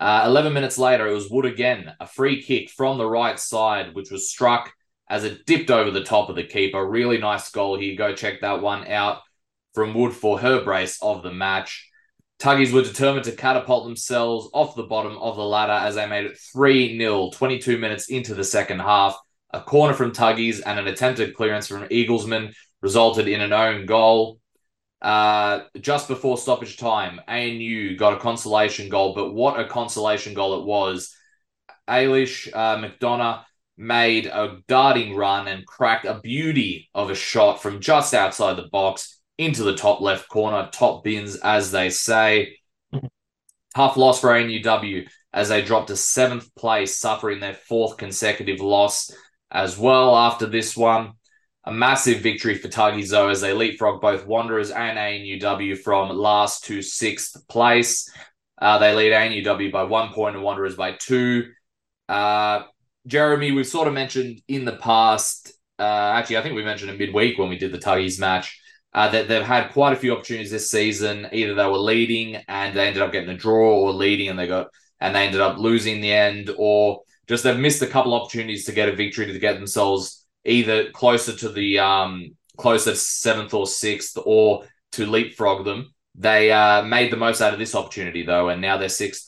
[0.00, 3.94] Uh, 11 minutes later, it was Wood again, a free kick from the right side,
[3.94, 4.72] which was struck
[5.10, 6.84] as it dipped over the top of the keeper.
[6.84, 7.96] Really nice goal here.
[7.96, 9.22] Go check that one out
[9.74, 11.87] from Wood for her brace of the match.
[12.38, 16.24] Tuggies were determined to catapult themselves off the bottom of the ladder as they made
[16.24, 19.18] it 3 0, 22 minutes into the second half.
[19.52, 24.38] A corner from Tuggies and an attempted clearance from Eaglesman resulted in an own goal.
[25.02, 30.60] Uh, just before stoppage time, ANU got a consolation goal, but what a consolation goal
[30.60, 31.14] it was.
[31.88, 33.44] Ailish uh, McDonough
[33.76, 38.68] made a darting run and cracked a beauty of a shot from just outside the
[38.70, 42.56] box into the top left corner, top bins, as they say.
[43.74, 49.12] Tough loss for ANUW as they dropped to seventh place, suffering their fourth consecutive loss
[49.50, 51.12] as well after this one.
[51.64, 56.80] A massive victory for though, as they leapfrog both Wanderers and ANUW from last to
[56.80, 58.10] sixth place.
[58.60, 61.50] Uh, they lead ANUW by one point and Wanderers by two.
[62.08, 62.62] Uh,
[63.06, 66.98] Jeremy, we've sort of mentioned in the past, uh, actually, I think we mentioned it
[66.98, 68.60] midweek when we did the Tuggies match,
[68.94, 71.28] uh, that they've had quite a few opportunities this season.
[71.32, 74.46] Either they were leading and they ended up getting a draw, or leading and they
[74.46, 74.68] got
[75.00, 78.72] and they ended up losing the end, or just they've missed a couple opportunities to
[78.72, 84.18] get a victory to get themselves either closer to the um closer seventh or sixth,
[84.24, 85.94] or to leapfrog them.
[86.14, 89.26] They uh, made the most out of this opportunity though, and now they're sixth.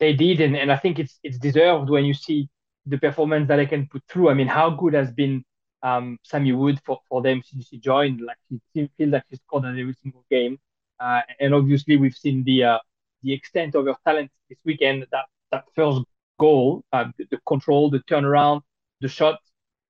[0.00, 2.48] They did, and, and I think it's it's deserved when you see
[2.86, 4.30] the performance that they can put through.
[4.30, 5.44] I mean, how good has been
[5.82, 8.20] um, Sammy Wood for, for them since he joined.
[8.20, 10.58] Like he feels like he scored on every single game,
[11.00, 12.78] uh, and obviously we've seen the uh,
[13.22, 15.06] the extent of her talent this weekend.
[15.12, 16.02] That that first
[16.38, 18.62] goal, uh, the, the, control, the turnaround,
[19.00, 19.38] the shot.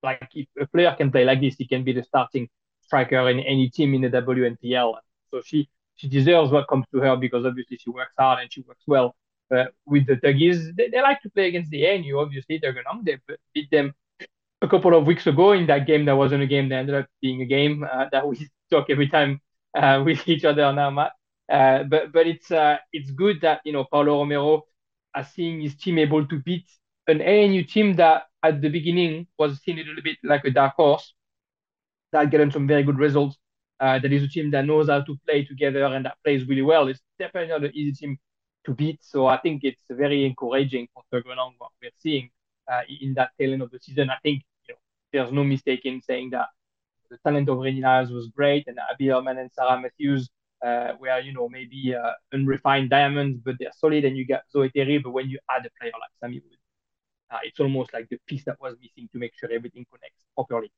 [0.02, 2.48] Like if a player can play like this, he can be the starting
[2.82, 4.94] striker in any team in the WNPL.
[5.30, 8.62] So she she deserves what comes to her because obviously she works hard and she
[8.62, 9.16] works well.
[9.50, 12.18] But with the Tuggies, they, they like to play against the ANU.
[12.18, 13.94] Obviously, they're going to beat them
[14.62, 17.06] a couple of weeks ago in that game that wasn't a game that ended up
[17.22, 19.40] being a game uh, that we talk every time
[19.76, 21.12] uh, with each other now, Matt.
[21.50, 24.64] Uh, but but it's uh, it's good that you know Paulo Romero
[25.14, 26.66] has seen his team able to beat
[27.06, 30.74] an ANU team that at the beginning was seen a little bit like a dark
[30.76, 31.14] horse
[32.12, 33.36] that getting some very good results.
[33.80, 36.62] Uh, that is a team that knows how to play together and that plays really
[36.62, 36.88] well.
[36.88, 38.18] It's definitely not an easy team
[38.66, 38.98] to beat.
[39.02, 42.30] So I think it's very encouraging for Tuggeranong what we're seeing
[42.70, 44.10] uh, in that tail end of the season.
[44.10, 44.78] I think you know,
[45.12, 46.48] there's no mistake in saying that
[47.10, 50.28] the talent of Rainy Niles was great, and Abby Herman and Sarah Matthews
[50.64, 54.04] uh, were, you know, maybe uh, unrefined diamonds, but they're solid.
[54.04, 56.58] And you got Zoe Terry, but when you add a player like Sammy Wood,
[57.30, 60.70] uh, it's almost like the piece that was missing to make sure everything connects properly.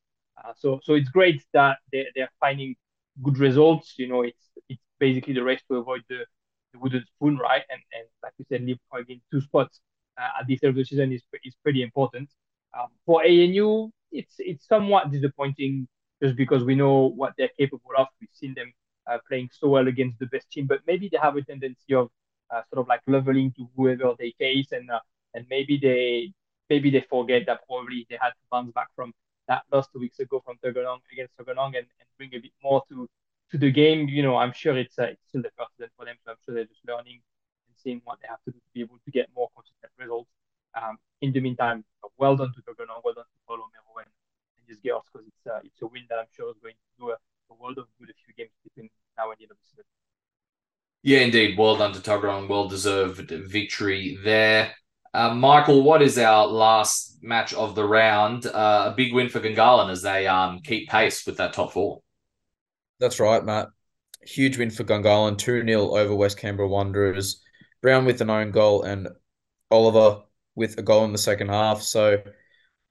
[0.42, 2.74] Uh, so, so it's great that they, they're finding
[3.22, 3.94] good results.
[3.98, 6.24] You know, it's it's basically the race to avoid the,
[6.72, 7.62] the wooden spoon, right?
[7.70, 9.80] And and like you said, in two spots
[10.40, 12.28] at this end of the season is is pretty important.
[12.78, 15.88] Um, for ANU, it's it's somewhat disappointing
[16.22, 18.06] just because we know what they're capable of.
[18.20, 18.72] We've seen them
[19.10, 22.08] uh, playing so well against the best team, but maybe they have a tendency of
[22.50, 25.00] uh, sort of like leveling to whoever they face, and uh,
[25.34, 26.32] and maybe they
[26.68, 29.12] maybe they forget that probably they had to bounce back from
[29.48, 32.82] that loss two weeks ago from Tuggeranong against Tuggeranong and, and bring a bit more
[32.88, 33.08] to
[33.50, 34.08] to the game.
[34.08, 36.36] You know, I'm sure it's, uh, it's still the first season for them, so I'm
[36.44, 37.20] sure they're just learning
[37.82, 40.30] seeing what they have to do to be able to get more consistent results.
[40.74, 41.84] Um, in the meantime,
[42.18, 44.10] well done to Bergeron, well done to Paulo Mero and,
[44.56, 46.90] and these girls because it's, uh, it's a win that I'm sure is going to
[46.98, 47.16] do a,
[47.50, 49.84] a world of good a few games between now and the end of the season.
[51.02, 51.58] Yeah, indeed.
[51.58, 52.48] Well done to Toggeron.
[52.48, 54.72] Well deserved victory there.
[55.12, 58.46] Uh, Michael, what is our last match of the round?
[58.46, 62.00] Uh, a big win for Gungahlin as they um, keep pace with that top four.
[63.00, 63.68] That's right, Matt.
[64.22, 67.42] Huge win for Gungahlin, 2 0 over West Canberra Wanderers.
[67.82, 69.08] Brown with an own goal and
[69.70, 70.22] Oliver
[70.54, 71.82] with a goal in the second half.
[71.82, 72.22] So,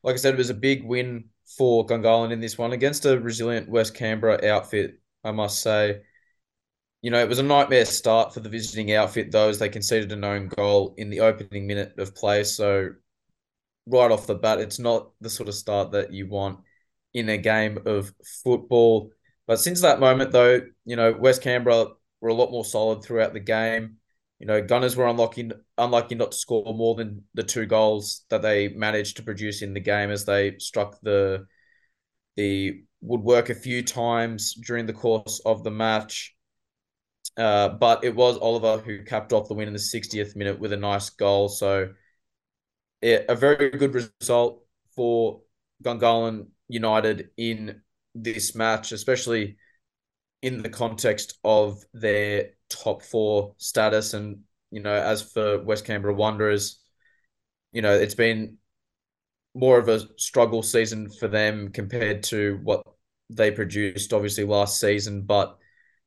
[0.04, 1.26] like I said, it was a big win
[1.58, 6.02] for Gungahlin in this one against a resilient West Canberra outfit, I must say.
[7.02, 10.12] You know, it was a nightmare start for the visiting outfit, though, as they conceded
[10.12, 12.44] a own goal in the opening minute of play.
[12.44, 12.90] So,
[13.86, 16.60] right off the bat, it's not the sort of start that you want
[17.14, 19.12] in a game of football.
[19.48, 21.88] But since that moment, though, you know, West Canberra
[22.22, 23.99] were a lot more solid throughout the game.
[24.40, 28.42] You know, Gunners were unlucky, unlucky not to score more than the two goals that
[28.42, 31.46] they managed to produce in the game as they struck the
[32.38, 36.36] the woodwork a few times during the course of the match.
[37.36, 40.72] Uh, but it was Oliver who capped off the win in the 60th minute with
[40.72, 41.50] a nice goal.
[41.50, 41.90] So,
[43.02, 45.42] yeah, a very good result for
[45.84, 47.82] Gungahlin United in
[48.16, 49.58] this match, especially
[50.42, 54.14] in the context of their top four status.
[54.14, 54.40] And,
[54.72, 56.80] you know, as for West Canberra Wanderers,
[57.72, 58.58] you know, it's been
[59.54, 62.84] more of a struggle season for them compared to what
[63.30, 65.24] they produced, obviously, last season.
[65.24, 65.58] But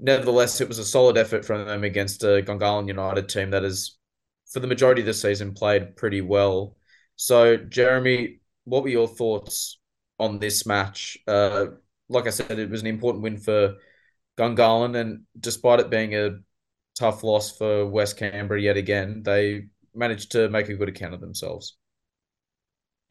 [0.00, 3.96] nevertheless, it was a solid effort from them against a Gungahlin United team that has,
[4.50, 6.76] for the majority of the season, played pretty well.
[7.16, 9.78] So, Jeremy, what were your thoughts
[10.18, 11.18] on this match?
[11.26, 11.66] Uh,
[12.08, 13.76] like I said, it was an important win for
[14.38, 16.38] Gungahlin, and despite it being a
[16.98, 21.20] tough loss for West Canberra yet again, they managed to make a good account of
[21.20, 21.76] themselves.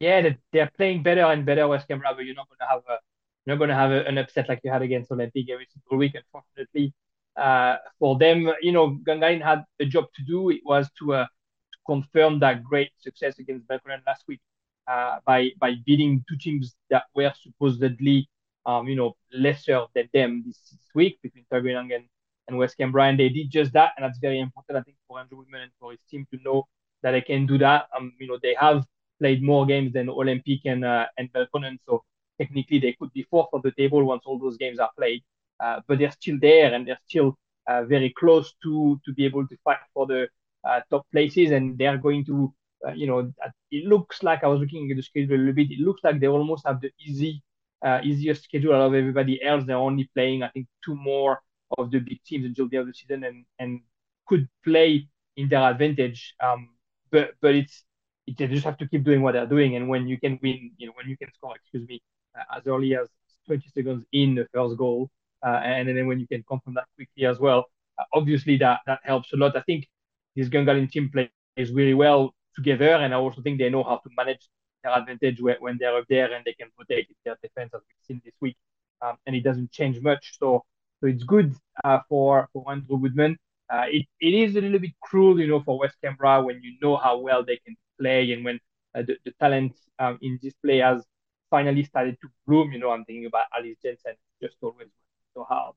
[0.00, 2.98] Yeah, they're playing better and better West Canberra, but you're not going to have a
[3.44, 5.98] you're not going to have a, an upset like you had against Olympic every single
[5.98, 6.14] week.
[6.14, 6.92] Unfortunately,
[7.36, 10.50] uh, for them, you know, Gungahlin had a job to do.
[10.50, 14.40] It was to, uh, to confirm that great success against Belconnen last week
[14.86, 18.28] uh, by by beating two teams that were supposedly
[18.66, 22.04] um, you know, lesser than them this, this week between Tuggeranong and,
[22.48, 23.08] and West Canberra.
[23.08, 23.92] And they did just that.
[23.96, 26.66] And that's very important, I think, for Andrew Woodman and for his team to know
[27.02, 27.86] that they can do that.
[27.96, 28.84] Um, you know, they have
[29.18, 31.78] played more games than Olympic and uh, and Belconnen.
[31.86, 32.04] So
[32.40, 35.22] technically they could be fourth on the table once all those games are played.
[35.60, 39.46] Uh, but they're still there and they're still uh, very close to to be able
[39.46, 40.28] to fight for the
[40.64, 41.50] uh, top places.
[41.50, 42.52] And they're going to,
[42.86, 43.32] uh, you know,
[43.70, 45.70] it looks like I was looking at the schedule a little bit.
[45.70, 47.42] It looks like they almost have the easy
[47.84, 49.64] uh, easier schedule of everybody else.
[49.66, 51.40] They're only playing, I think, two more
[51.78, 53.80] of the big teams until the end of the season, and and
[54.26, 56.34] could play in their advantage.
[56.42, 56.70] Um,
[57.10, 57.84] but but it's
[58.26, 60.72] it, they just have to keep doing what they're doing, and when you can win,
[60.78, 62.00] you know, when you can score, excuse me,
[62.38, 63.08] uh, as early as
[63.46, 65.10] 20 seconds in the first goal,
[65.44, 67.66] uh, and, and then when you can confirm that quickly as well,
[67.98, 69.56] uh, obviously that that helps a lot.
[69.56, 69.88] I think
[70.36, 74.10] this Gungahlin team plays really well together, and I also think they know how to
[74.16, 74.48] manage
[74.90, 78.34] advantage when they're up there and they can protect their defense as we've seen this
[78.40, 78.56] week.
[79.00, 80.38] Um, and it doesn't change much.
[80.38, 80.64] So
[81.00, 83.36] so it's good uh, for for Andrew Woodman.
[83.68, 86.74] Uh, it, it is a little bit cruel, you know, for West Canberra when you
[86.82, 88.60] know how well they can play and when
[88.94, 91.02] uh, the, the talent um, in this play has
[91.50, 92.72] finally started to bloom.
[92.72, 94.88] You know, I'm thinking about Alice Jensen, just always
[95.34, 95.74] so hard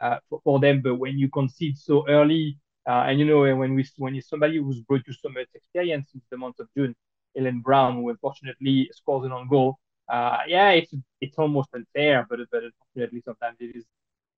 [0.00, 0.82] uh, for, for them.
[0.82, 4.58] But when you concede so early, uh, and you know, when we when you're somebody
[4.58, 6.94] who's brought you so much experience since the month of June,
[7.36, 9.78] Ellen Brown, who unfortunately scores an on goal.
[10.08, 13.84] Uh, yeah, it's it's almost unfair, but but unfortunately sometimes it is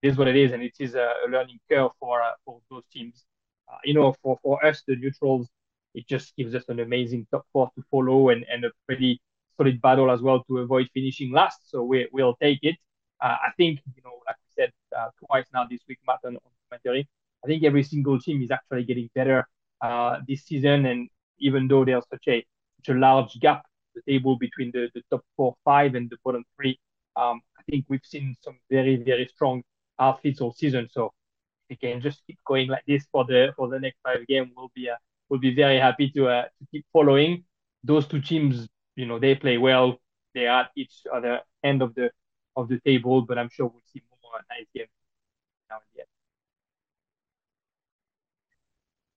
[0.03, 2.83] it is what it is, and it is a, learning curve for uh, for those
[2.92, 3.24] teams.
[3.70, 5.48] Uh, you know, for for us the neutrals,
[5.94, 9.20] it just gives us an amazing top four to follow and and a pretty
[9.57, 11.70] solid battle as well to avoid finishing last.
[11.70, 12.76] So we we'll take it.
[13.20, 16.37] Uh, I think you know, like we said uh, twice now this week, Matt on,
[16.37, 17.09] on commentary.
[17.44, 19.46] I think every single team is actually getting better
[19.81, 22.44] uh, this season, and even though there's such a
[22.81, 23.62] such a large gap
[23.95, 26.79] the table between the, the top four, five, and the bottom three.
[27.16, 29.62] Um, I think we've seen some very, very strong
[29.99, 30.89] outfits all season.
[30.91, 31.12] So
[31.68, 34.51] if we can just keep going like this for the for the next five games,
[34.57, 34.97] we'll be uh,
[35.28, 37.45] we'll be very happy to uh, to keep following
[37.85, 38.68] those two teams.
[38.97, 39.99] You know, they play well.
[40.35, 42.11] They are at each other end of the
[42.57, 44.89] of the table, but I'm sure we'll see more nice games
[45.68, 46.07] now and yet.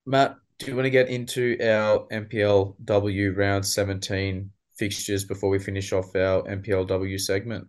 [0.06, 5.92] Matt, do you want to get into our NPLW round 17 fixtures before we finish
[5.94, 7.68] off our NPLW segment?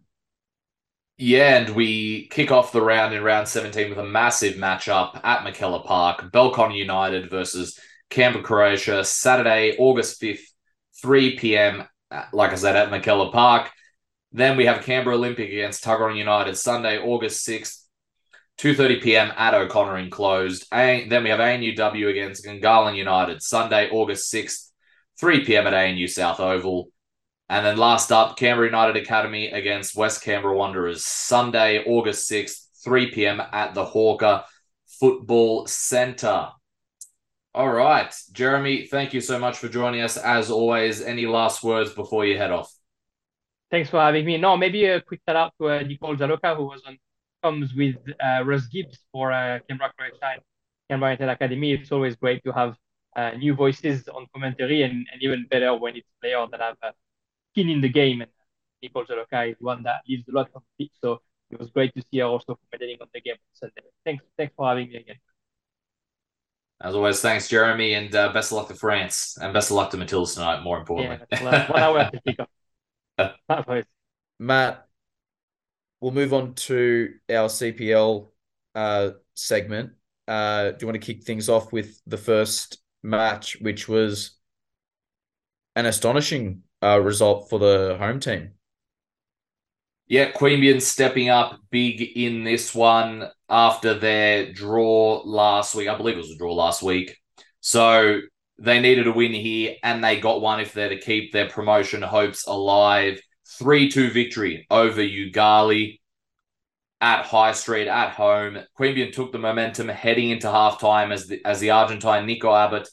[1.16, 5.44] Yeah, and we kick off the round in round 17 with a massive matchup at
[5.44, 6.32] McKellar Park.
[6.32, 7.78] Belconnen United versus
[8.10, 10.42] Canberra Croatia, Saturday, August 5th,
[11.00, 13.70] 3 p.m., uh, like I said, at McKellar Park.
[14.32, 17.83] Then we have Canberra Olympic against Tuggeranong United, Sunday, August 6th,
[18.58, 19.32] 2.30 p.m.
[19.36, 20.66] at O'Connor enclosed.
[20.72, 24.70] A- then we have ANUW against Gungahlin United, Sunday, August 6th,
[25.20, 25.66] 3 p.m.
[25.66, 26.88] at ANU South Oval.
[27.48, 33.10] And then last up, Canberra United Academy against West Canberra Wanderers, Sunday, August 6th, 3
[33.10, 33.42] p.m.
[33.52, 34.44] at the Hawker
[35.00, 36.48] Football Centre.
[37.54, 40.16] All right, Jeremy, thank you so much for joining us.
[40.16, 42.72] As always, any last words before you head off?
[43.70, 44.38] Thanks for having me.
[44.38, 46.98] No, maybe a quick shout out to uh, Nicole Jaloka, who was on
[47.44, 50.40] comes with uh, Russ Gibbs for uh, Canberra College
[50.88, 51.74] Canberra United Academy.
[51.74, 52.74] It's always great to have
[53.16, 56.92] uh, new voices on commentary, and, and even better when it's players that have uh,
[57.52, 58.22] skin in the game.
[58.22, 58.30] And
[58.82, 61.20] Nicole Jaloka is one that lives a lot on the pitch, so
[61.50, 63.82] it was great to see her also commentating on the game on Sunday.
[64.06, 65.16] Thanks, thanks for having me again.
[66.80, 69.90] As always, thanks, Jeremy, and uh, best of luck to France and best of luck
[69.90, 71.18] to Matilda tonight, more importantly.
[71.30, 72.40] Yeah, one hour to kick
[73.18, 73.84] off.
[74.40, 74.88] Matt,
[76.04, 78.28] we'll move on to our CPL
[78.74, 79.92] uh, segment.
[80.28, 84.36] Uh, do you want to kick things off with the first match, which was
[85.74, 88.50] an astonishing uh, result for the home team?
[90.06, 95.88] Yeah, Queanbeyan stepping up big in this one after their draw last week.
[95.88, 97.16] I believe it was a draw last week.
[97.60, 98.20] So
[98.58, 102.02] they needed a win here, and they got one if they're to keep their promotion
[102.02, 103.22] hopes alive.
[103.58, 106.00] 3 2 victory over Yoogali
[107.00, 108.58] at High Street at home.
[108.78, 112.88] Queanbeyan took the momentum heading into halftime as the, as the Argentine Nico Abbott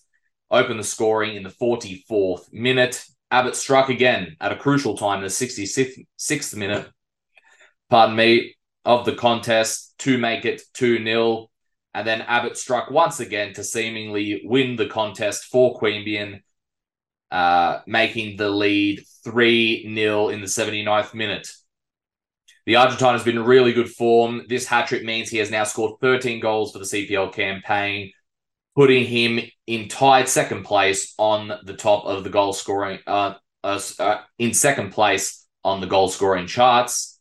[0.49, 3.03] opened the scoring in the 44th minute.
[3.31, 6.89] Abbott struck again at a crucial time, in the 66th minute,
[7.89, 11.47] pardon me, of the contest to make it 2 0.
[11.93, 16.41] And then Abbott struck once again to seemingly win the contest for Queanbeyan,
[17.31, 21.47] uh, making the lead 3 0 in the 79th minute.
[22.65, 24.43] The Argentine has been in really good form.
[24.47, 28.11] This hat trick means he has now scored 13 goals for the CPL campaign,
[28.75, 33.79] putting him in tied second place on the top of the goal scoring, uh, uh,
[33.99, 37.19] uh in second place on the goal scoring charts.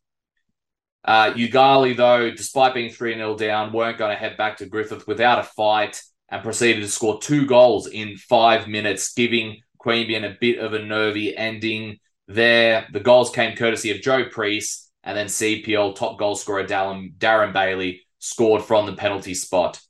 [1.02, 5.06] Uh, Yoogali, though, despite being 3 0 down, weren't going to head back to Griffith
[5.06, 10.37] without a fight and proceeded to score two goals in five minutes, giving Queanbeyan a
[10.41, 12.87] bit of a nervy ending there.
[12.93, 17.53] The goals came courtesy of Joe Priest and then CPL top goal scorer Darren, Darren
[17.53, 19.81] Bailey scored from the penalty spot.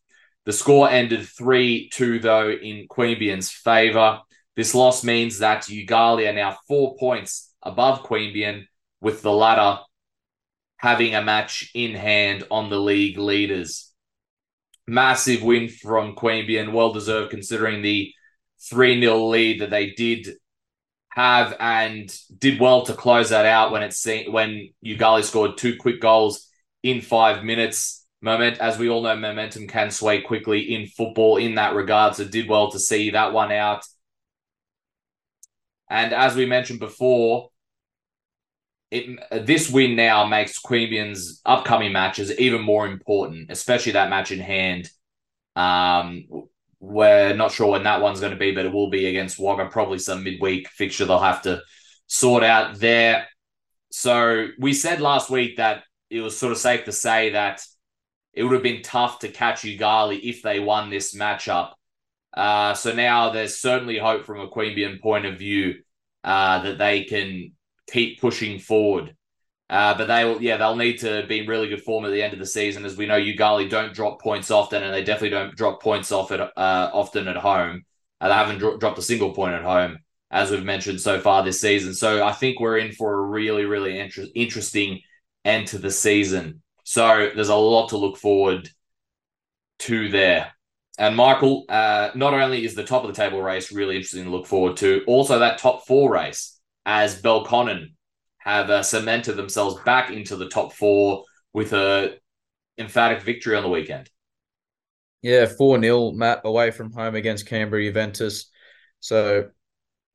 [0.47, 4.21] The score ended 3 2, though, in Queanbeyan's favour.
[4.57, 8.65] This loss means that Yoogali are now four points above Queanbeyan,
[9.01, 9.81] with the latter
[10.77, 13.93] having a match in hand on the league leaders.
[14.87, 18.13] Massive win from Queanbeyan, well deserved considering the
[18.69, 20.29] 3 0 lead that they did
[21.11, 25.77] have and did well to close that out when it se- when Yoogali scored two
[25.77, 26.49] quick goals
[26.83, 28.07] in five minutes.
[28.23, 32.15] Moment, as we all know, momentum can sway quickly in football in that regard.
[32.15, 33.83] So did well to see that one out.
[35.89, 37.49] And as we mentioned before,
[38.91, 44.41] it, this win now makes Queanbeyan's upcoming matches even more important, especially that match in
[44.41, 44.91] hand.
[45.57, 46.25] Um,
[46.81, 49.67] we're not sure when that one's going to be, but it will be against Wagga,
[49.67, 51.63] probably some midweek fixture they'll have to
[52.07, 53.27] sort out there.
[53.91, 57.63] So we said last week that it was sort of safe to say that
[58.33, 61.73] it would have been tough to catch Yoogali if they won this matchup.
[62.33, 65.75] Uh, so now there's certainly hope from a Queanbeyan point of view
[66.25, 67.53] uh, that they can
[67.91, 69.17] keep pushing forward.
[69.71, 72.21] Uh, but they will, yeah, they'll need to be in really good form at the
[72.21, 75.31] end of the season, as we know Yoogali don't drop points often, and they definitely
[75.31, 77.85] don't drop points off at uh, often at home.
[78.21, 79.99] Uh, they haven't dro- dropped a single point at home,
[80.33, 81.95] as we've mentioned so far this season.
[81.95, 85.03] So I think we're in for a really, really inter- interesting
[85.45, 86.63] end to the season.
[86.83, 88.69] So there's a lot to look forward
[89.81, 90.53] to there.
[90.99, 94.31] And Michael, uh, not only is the top of the table race really interesting to
[94.31, 97.93] look forward to, also that top four race as Belconnen
[98.41, 102.17] have uh, cemented themselves back into the top four with a
[102.79, 104.11] emphatic victory on the weekend.
[105.23, 108.51] Yeah, 4 0, Matt, away from home against Canberra Juventus.
[109.01, 109.51] So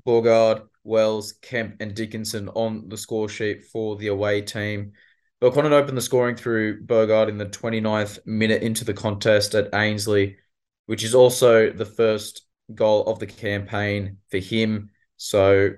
[0.06, 4.94] Borgard, Wells, Kemp, and Dickinson on the score sheet for the away team.
[5.42, 10.38] Belconnen opened the scoring through Burgard in the 29th minute into the contest at Ainslie,
[10.88, 14.90] which is also the first goal of the campaign for him.
[15.18, 15.72] So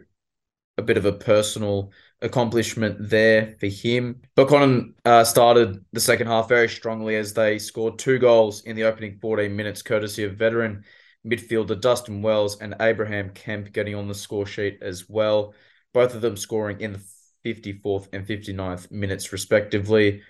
[0.77, 1.91] a bit of a personal
[2.21, 4.21] accomplishment there for him.
[4.35, 8.85] Belconnen uh, started the second half very strongly as they scored two goals in the
[8.85, 10.83] opening 14 minutes, courtesy of veteran
[11.25, 15.53] midfielder Dustin Wells and Abraham Kemp getting on the score sheet as well.
[15.93, 17.01] Both of them scoring in the
[17.45, 20.21] 54th and 59th minutes, respectively.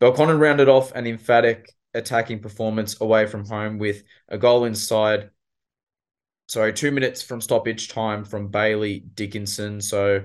[0.00, 5.30] Belconnen rounded off an emphatic attacking performance away from home with a goal inside.
[6.48, 9.80] Sorry, two minutes from stoppage time from Bailey Dickinson.
[9.80, 10.24] So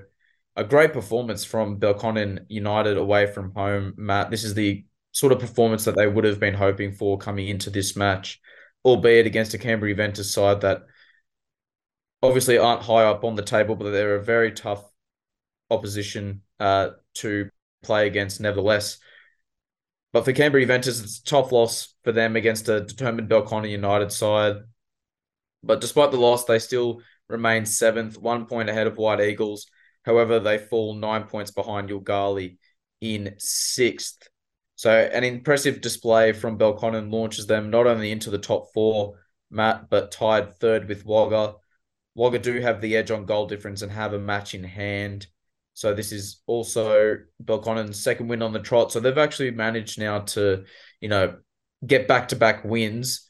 [0.56, 4.32] a great performance from Belconnen United away from home, Matt.
[4.32, 7.70] This is the sort of performance that they would have been hoping for coming into
[7.70, 8.40] this match,
[8.84, 10.84] albeit against a Canberra Juventus side that
[12.22, 14.84] obviously aren't high up on the table, but they're a very tough
[15.70, 17.50] opposition uh, to
[17.84, 18.98] play against nevertheless.
[20.12, 24.12] But for Canberra Juventus, it's a tough loss for them against a determined Belconnen United
[24.12, 24.56] side.
[25.64, 29.68] But despite the loss, they still remain seventh, one point ahead of White Eagles.
[30.06, 32.58] However, they fall nine points behind Yilgarn
[33.02, 34.28] in sixth.
[34.76, 39.20] So an impressive display from Belconnen launches them not only into the top four,
[39.52, 41.56] Matt, but tied third with Wagga.
[42.16, 45.28] Wagga do have the edge on goal difference and have a match in hand.
[45.74, 48.92] So this is also Belconnen's second win on the trot.
[48.92, 50.66] So they've actually managed now to,
[51.02, 51.38] you know,
[51.86, 53.30] get back to back wins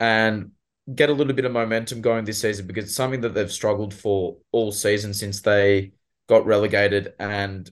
[0.00, 0.52] and
[0.94, 3.92] get a little bit of momentum going this season because it's something that they've struggled
[3.92, 5.92] for all season since they
[6.28, 7.70] got relegated and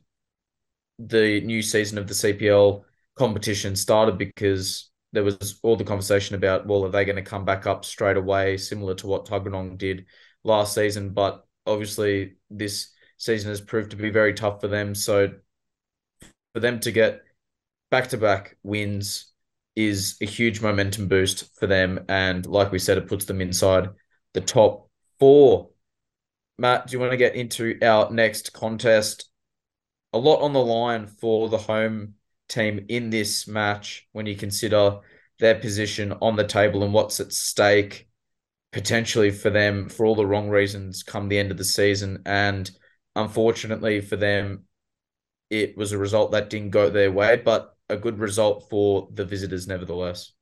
[0.99, 2.83] the new season of the CPL
[3.17, 7.45] competition started because there was all the conversation about, well, are they going to come
[7.45, 10.07] back up straight away, similar to what Tuggeranong did
[10.45, 11.11] last season?
[11.11, 14.95] But obviously, this season has proved to be very tough for them.
[14.95, 15.33] So
[16.53, 17.23] for them to get
[17.91, 19.33] back to back wins
[19.77, 22.01] is a huge momentum boost for them.
[22.09, 23.91] And like we said, it puts them inside
[24.33, 24.89] the top
[25.21, 25.69] four.
[26.59, 29.31] Matt, do you want to get into our next contest?
[30.15, 32.15] A lot on the line for the home
[32.49, 35.01] team in this match when you consider
[35.39, 38.09] their position on the table and what's at stake
[38.73, 42.23] potentially for them for all the wrong reasons come the end of the season.
[42.25, 42.71] And
[43.15, 44.65] unfortunately for them,
[45.51, 49.25] it was a result that didn't go their way, but a good result for the
[49.25, 50.33] visitors nevertheless.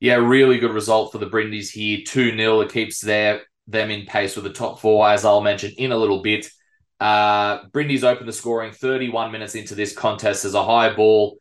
[0.00, 2.00] Yeah, really good result for the Brindis here.
[2.04, 2.60] 2 0.
[2.60, 5.96] It keeps their them in pace with the top four, as I'll mention in a
[5.96, 6.48] little bit.
[6.98, 11.36] Uh, Brindis opened the scoring 31 minutes into this contest as a high ball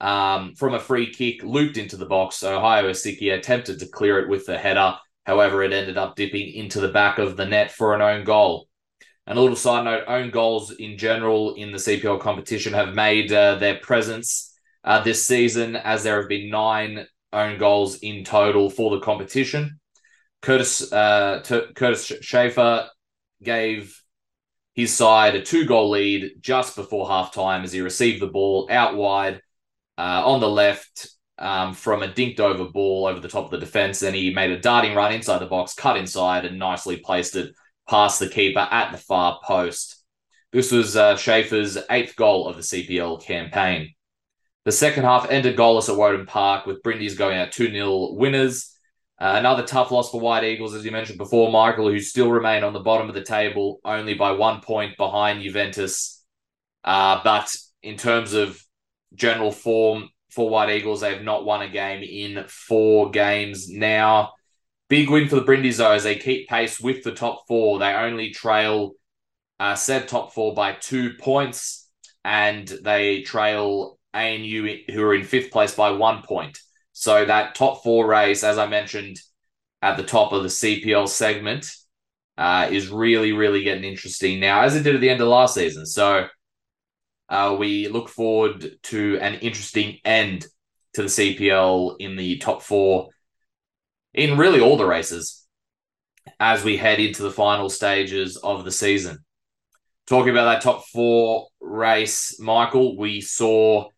[0.00, 2.42] um, from a free kick looped into the box.
[2.42, 4.96] Ohio Asiki attempted to clear it with the header.
[5.24, 8.67] However, it ended up dipping into the back of the net for an own goal.
[9.28, 13.30] And a little side note own goals in general in the CPL competition have made
[13.30, 18.70] uh, their presence uh, this season, as there have been nine own goals in total
[18.70, 19.80] for the competition.
[20.40, 22.88] Curtis, uh, T- Curtis Schaefer
[23.42, 24.02] gave
[24.72, 28.96] his side a two goal lead just before halftime as he received the ball out
[28.96, 29.42] wide
[29.98, 33.58] uh, on the left um, from a dinked over ball over the top of the
[33.58, 34.00] defense.
[34.00, 37.52] Then he made a darting run inside the box, cut inside, and nicely placed it
[37.88, 40.02] past the keeper at the far post.
[40.52, 43.94] This was uh, Schaefer's eighth goal of the CPL campaign.
[44.64, 48.74] The second half ended goalless at Woden Park, with Brindis going out 2 0 winners.
[49.20, 52.62] Uh, another tough loss for White Eagles, as you mentioned before, Michael, who still remain
[52.62, 56.24] on the bottom of the table, only by one point behind Juventus.
[56.84, 58.62] Uh, but in terms of
[59.14, 64.34] general form for White Eagles, they have not won a game in four games now.
[64.88, 67.78] Big win for the Brindis, though, as they keep pace with the top four.
[67.78, 68.92] They only trail
[69.60, 71.88] uh, said top four by two points,
[72.24, 76.58] and they trail ANU, who are in fifth place, by one point.
[76.92, 79.20] So that top four race, as I mentioned
[79.82, 81.70] at the top of the CPL segment,
[82.38, 85.54] uh, is really, really getting interesting now, as it did at the end of last
[85.54, 85.84] season.
[85.84, 86.26] So
[87.28, 90.46] uh, we look forward to an interesting end
[90.94, 93.10] to the CPL in the top four
[94.14, 95.46] in really all the races
[96.40, 99.18] as we head into the final stages of the season.
[100.06, 103.88] Talking about that top four race, Michael, we saw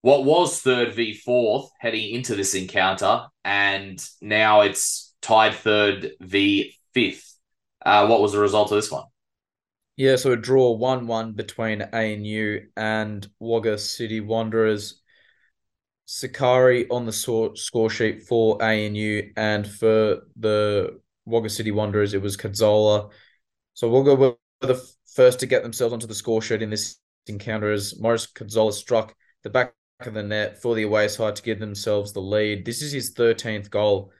[0.00, 6.74] what was third v fourth heading into this encounter, and now it's tied third v
[6.94, 7.36] fifth.
[7.84, 9.04] Uh, what was the result of this one?
[9.96, 15.01] Yeah, so a draw 1 1 between ANU and Wagga City Wanderers.
[16.04, 22.36] Sakari on the score sheet for ANU, and for the Wagga City Wanderers, it was
[22.36, 23.10] Kadzola.
[23.74, 24.82] So Wagga were the
[25.14, 26.96] first to get themselves onto the score sheet in this
[27.26, 31.42] encounter as Morris Kadzola struck the back of the net for the away side to
[31.42, 32.64] give themselves the lead.
[32.64, 34.10] This is his 13th goal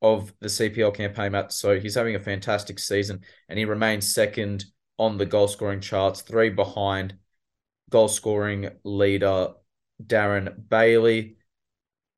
[0.00, 1.52] of the CPL campaign, Matt.
[1.52, 4.64] So he's having a fantastic season and he remains second
[4.98, 7.14] on the goal scoring charts, three behind
[7.90, 9.48] goal scoring leader
[10.06, 11.36] Darren Bailey.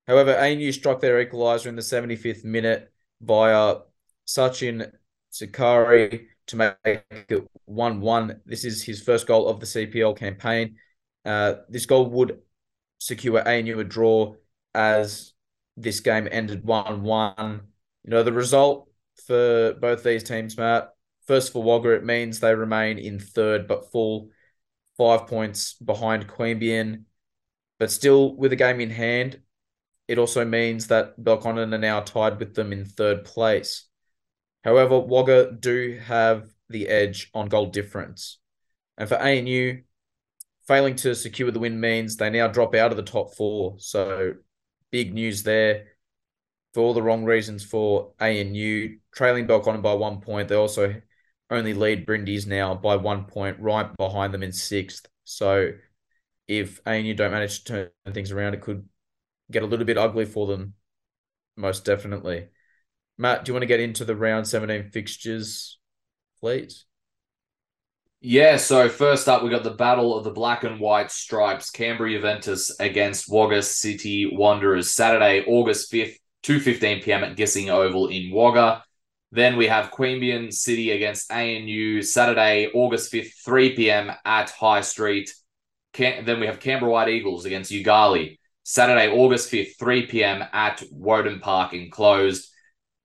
[0.07, 3.76] However, ANU struck their equaliser in the 75th minute via
[4.26, 4.91] Sachin
[5.30, 8.41] Sakari to make it 1 1.
[8.45, 10.76] This is his first goal of the CPL campaign.
[11.24, 12.41] Uh, this goal would
[12.99, 14.35] secure ANU a draw
[14.74, 15.32] as
[15.76, 17.61] this game ended 1 1.
[18.05, 18.89] You know, the result
[19.26, 20.91] for both these teams, Matt,
[21.26, 24.28] first for Wagga, it means they remain in third but full
[24.97, 27.05] five points behind Queanbeyan.
[27.79, 29.41] But still, with a game in hand,
[30.07, 33.87] it also means that Belconnen are now tied with them in third place.
[34.62, 38.39] However, Wagga do have the edge on goal difference.
[38.97, 39.83] And for ANU,
[40.66, 43.77] failing to secure the win means they now drop out of the top four.
[43.79, 44.35] So
[44.91, 45.85] big news there
[46.72, 48.99] for all the wrong reasons for ANU.
[49.14, 50.49] Trailing Belconnen by one point.
[50.49, 51.01] They also
[51.51, 55.07] only lead Brindis now by one point, right behind them in sixth.
[55.25, 55.72] So
[56.49, 58.89] if ANU don't manage to turn things around, it could
[59.51, 60.75] get a little bit ugly for them,
[61.57, 62.49] most definitely.
[63.17, 65.79] Matt, do you want to get into the round 17 fixtures,
[66.41, 66.85] please?
[68.21, 71.71] Yeah, so first up, we got the battle of the black and white stripes.
[71.71, 77.23] Canberra Juventus against Wagga City Wanderers, Saturday, August 5th, 2.15 p.m.
[77.23, 78.83] at Gissing Oval in Wagga.
[79.31, 84.11] Then we have Queanbeyan City against ANU, Saturday, August 5th, 3 p.m.
[84.25, 85.31] at High Street.
[85.97, 90.43] Then we have Canberra White Eagles against Yoogali Saturday, August 5th, 3 p.m.
[90.53, 92.49] at Woden Park enclosed.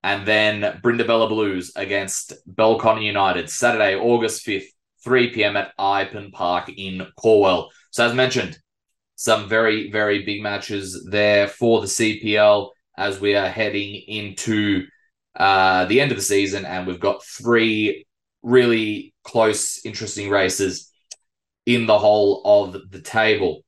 [0.04, 4.68] And then Brindabella Blues against Belconnen United, Saturday, August 5th,
[5.04, 5.58] 3 p.m.
[5.58, 7.68] at Ipen Park in Calwell.
[7.92, 8.58] So, as mentioned,
[9.16, 14.86] some very, very big matches there for the CPL as we are heading into
[15.36, 16.66] uh, the end of the season.
[16.66, 18.06] And we've got three
[18.42, 20.89] really close, interesting races
[21.66, 23.64] in the whole of the table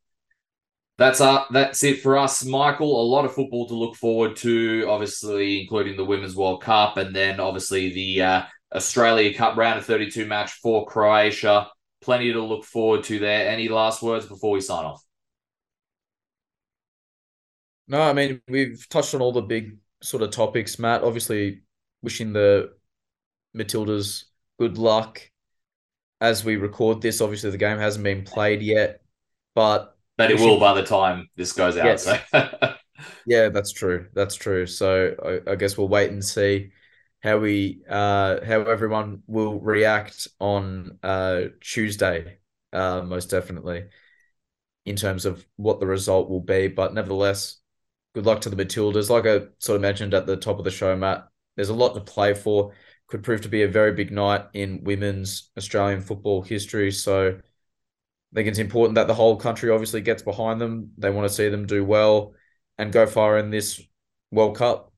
[1.01, 3.01] that's uh, that's it for us, Michael.
[3.01, 7.15] A lot of football to look forward to, obviously, including the Women's World Cup, and
[7.15, 8.41] then obviously the uh,
[8.75, 11.69] Australia Cup round of 32 match for Croatia.
[12.01, 13.49] Plenty to look forward to there.
[13.49, 15.03] Any last words before we sign off?
[17.87, 21.03] No, I mean we've touched on all the big sort of topics, Matt.
[21.03, 21.61] Obviously,
[22.03, 22.73] wishing the
[23.57, 24.25] Matildas
[24.59, 25.30] good luck
[26.21, 27.19] as we record this.
[27.19, 29.01] Obviously, the game hasn't been played yet,
[29.53, 31.85] but but it will by the time this goes out.
[31.85, 32.03] Yes.
[32.03, 32.19] So.
[33.25, 34.07] yeah, that's true.
[34.13, 34.67] That's true.
[34.67, 36.69] So I, I, guess we'll wait and see
[37.23, 42.37] how we uh how everyone will react on uh Tuesday,
[42.71, 43.85] uh most definitely
[44.85, 46.67] in terms of what the result will be.
[46.67, 47.57] But nevertheless,
[48.13, 49.09] good luck to the Matildas.
[49.09, 51.93] Like I sort of mentioned at the top of the show, Matt, there's a lot
[51.93, 52.73] to play for.
[53.11, 56.91] Could prove to be a very big night in women's Australian football history.
[56.91, 60.91] So I think it's important that the whole country obviously gets behind them.
[60.97, 62.35] They want to see them do well
[62.77, 63.81] and go far in this
[64.31, 64.93] World Cup.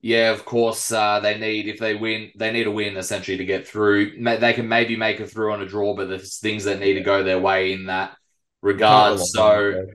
[0.00, 0.90] Yeah, of course.
[0.90, 4.20] Uh, they need if they win, they need a win essentially to get through.
[4.20, 7.00] They can maybe make it through on a draw, but there's things that need to
[7.00, 8.16] go their way in that
[8.60, 9.20] regard.
[9.20, 9.86] So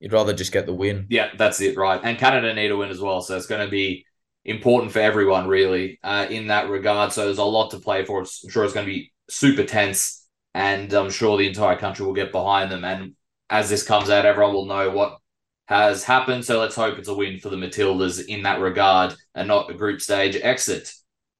[0.00, 1.06] you'd rather just get the win.
[1.08, 2.00] Yeah, that's it, right?
[2.02, 4.04] And Canada need a win as well, so it's going to be
[4.48, 7.12] important for everyone really uh, in that regard.
[7.12, 8.20] So there's a lot to play for.
[8.20, 12.14] I'm sure it's going to be super tense and I'm sure the entire country will
[12.14, 12.82] get behind them.
[12.82, 13.14] And
[13.50, 15.18] as this comes out, everyone will know what
[15.66, 16.46] has happened.
[16.46, 19.74] So let's hope it's a win for the Matildas in that regard and not a
[19.74, 20.92] group stage exit.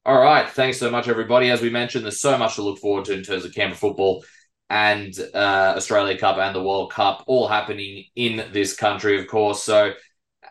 [0.05, 0.49] All right.
[0.49, 1.51] Thanks so much, everybody.
[1.51, 4.23] As we mentioned, there's so much to look forward to in terms of Canberra football
[4.69, 9.63] and uh, Australia Cup and the World Cup all happening in this country, of course.
[9.63, 9.93] So,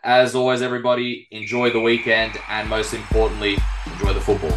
[0.04, 4.56] as always, everybody, enjoy the weekend and most importantly, enjoy the football.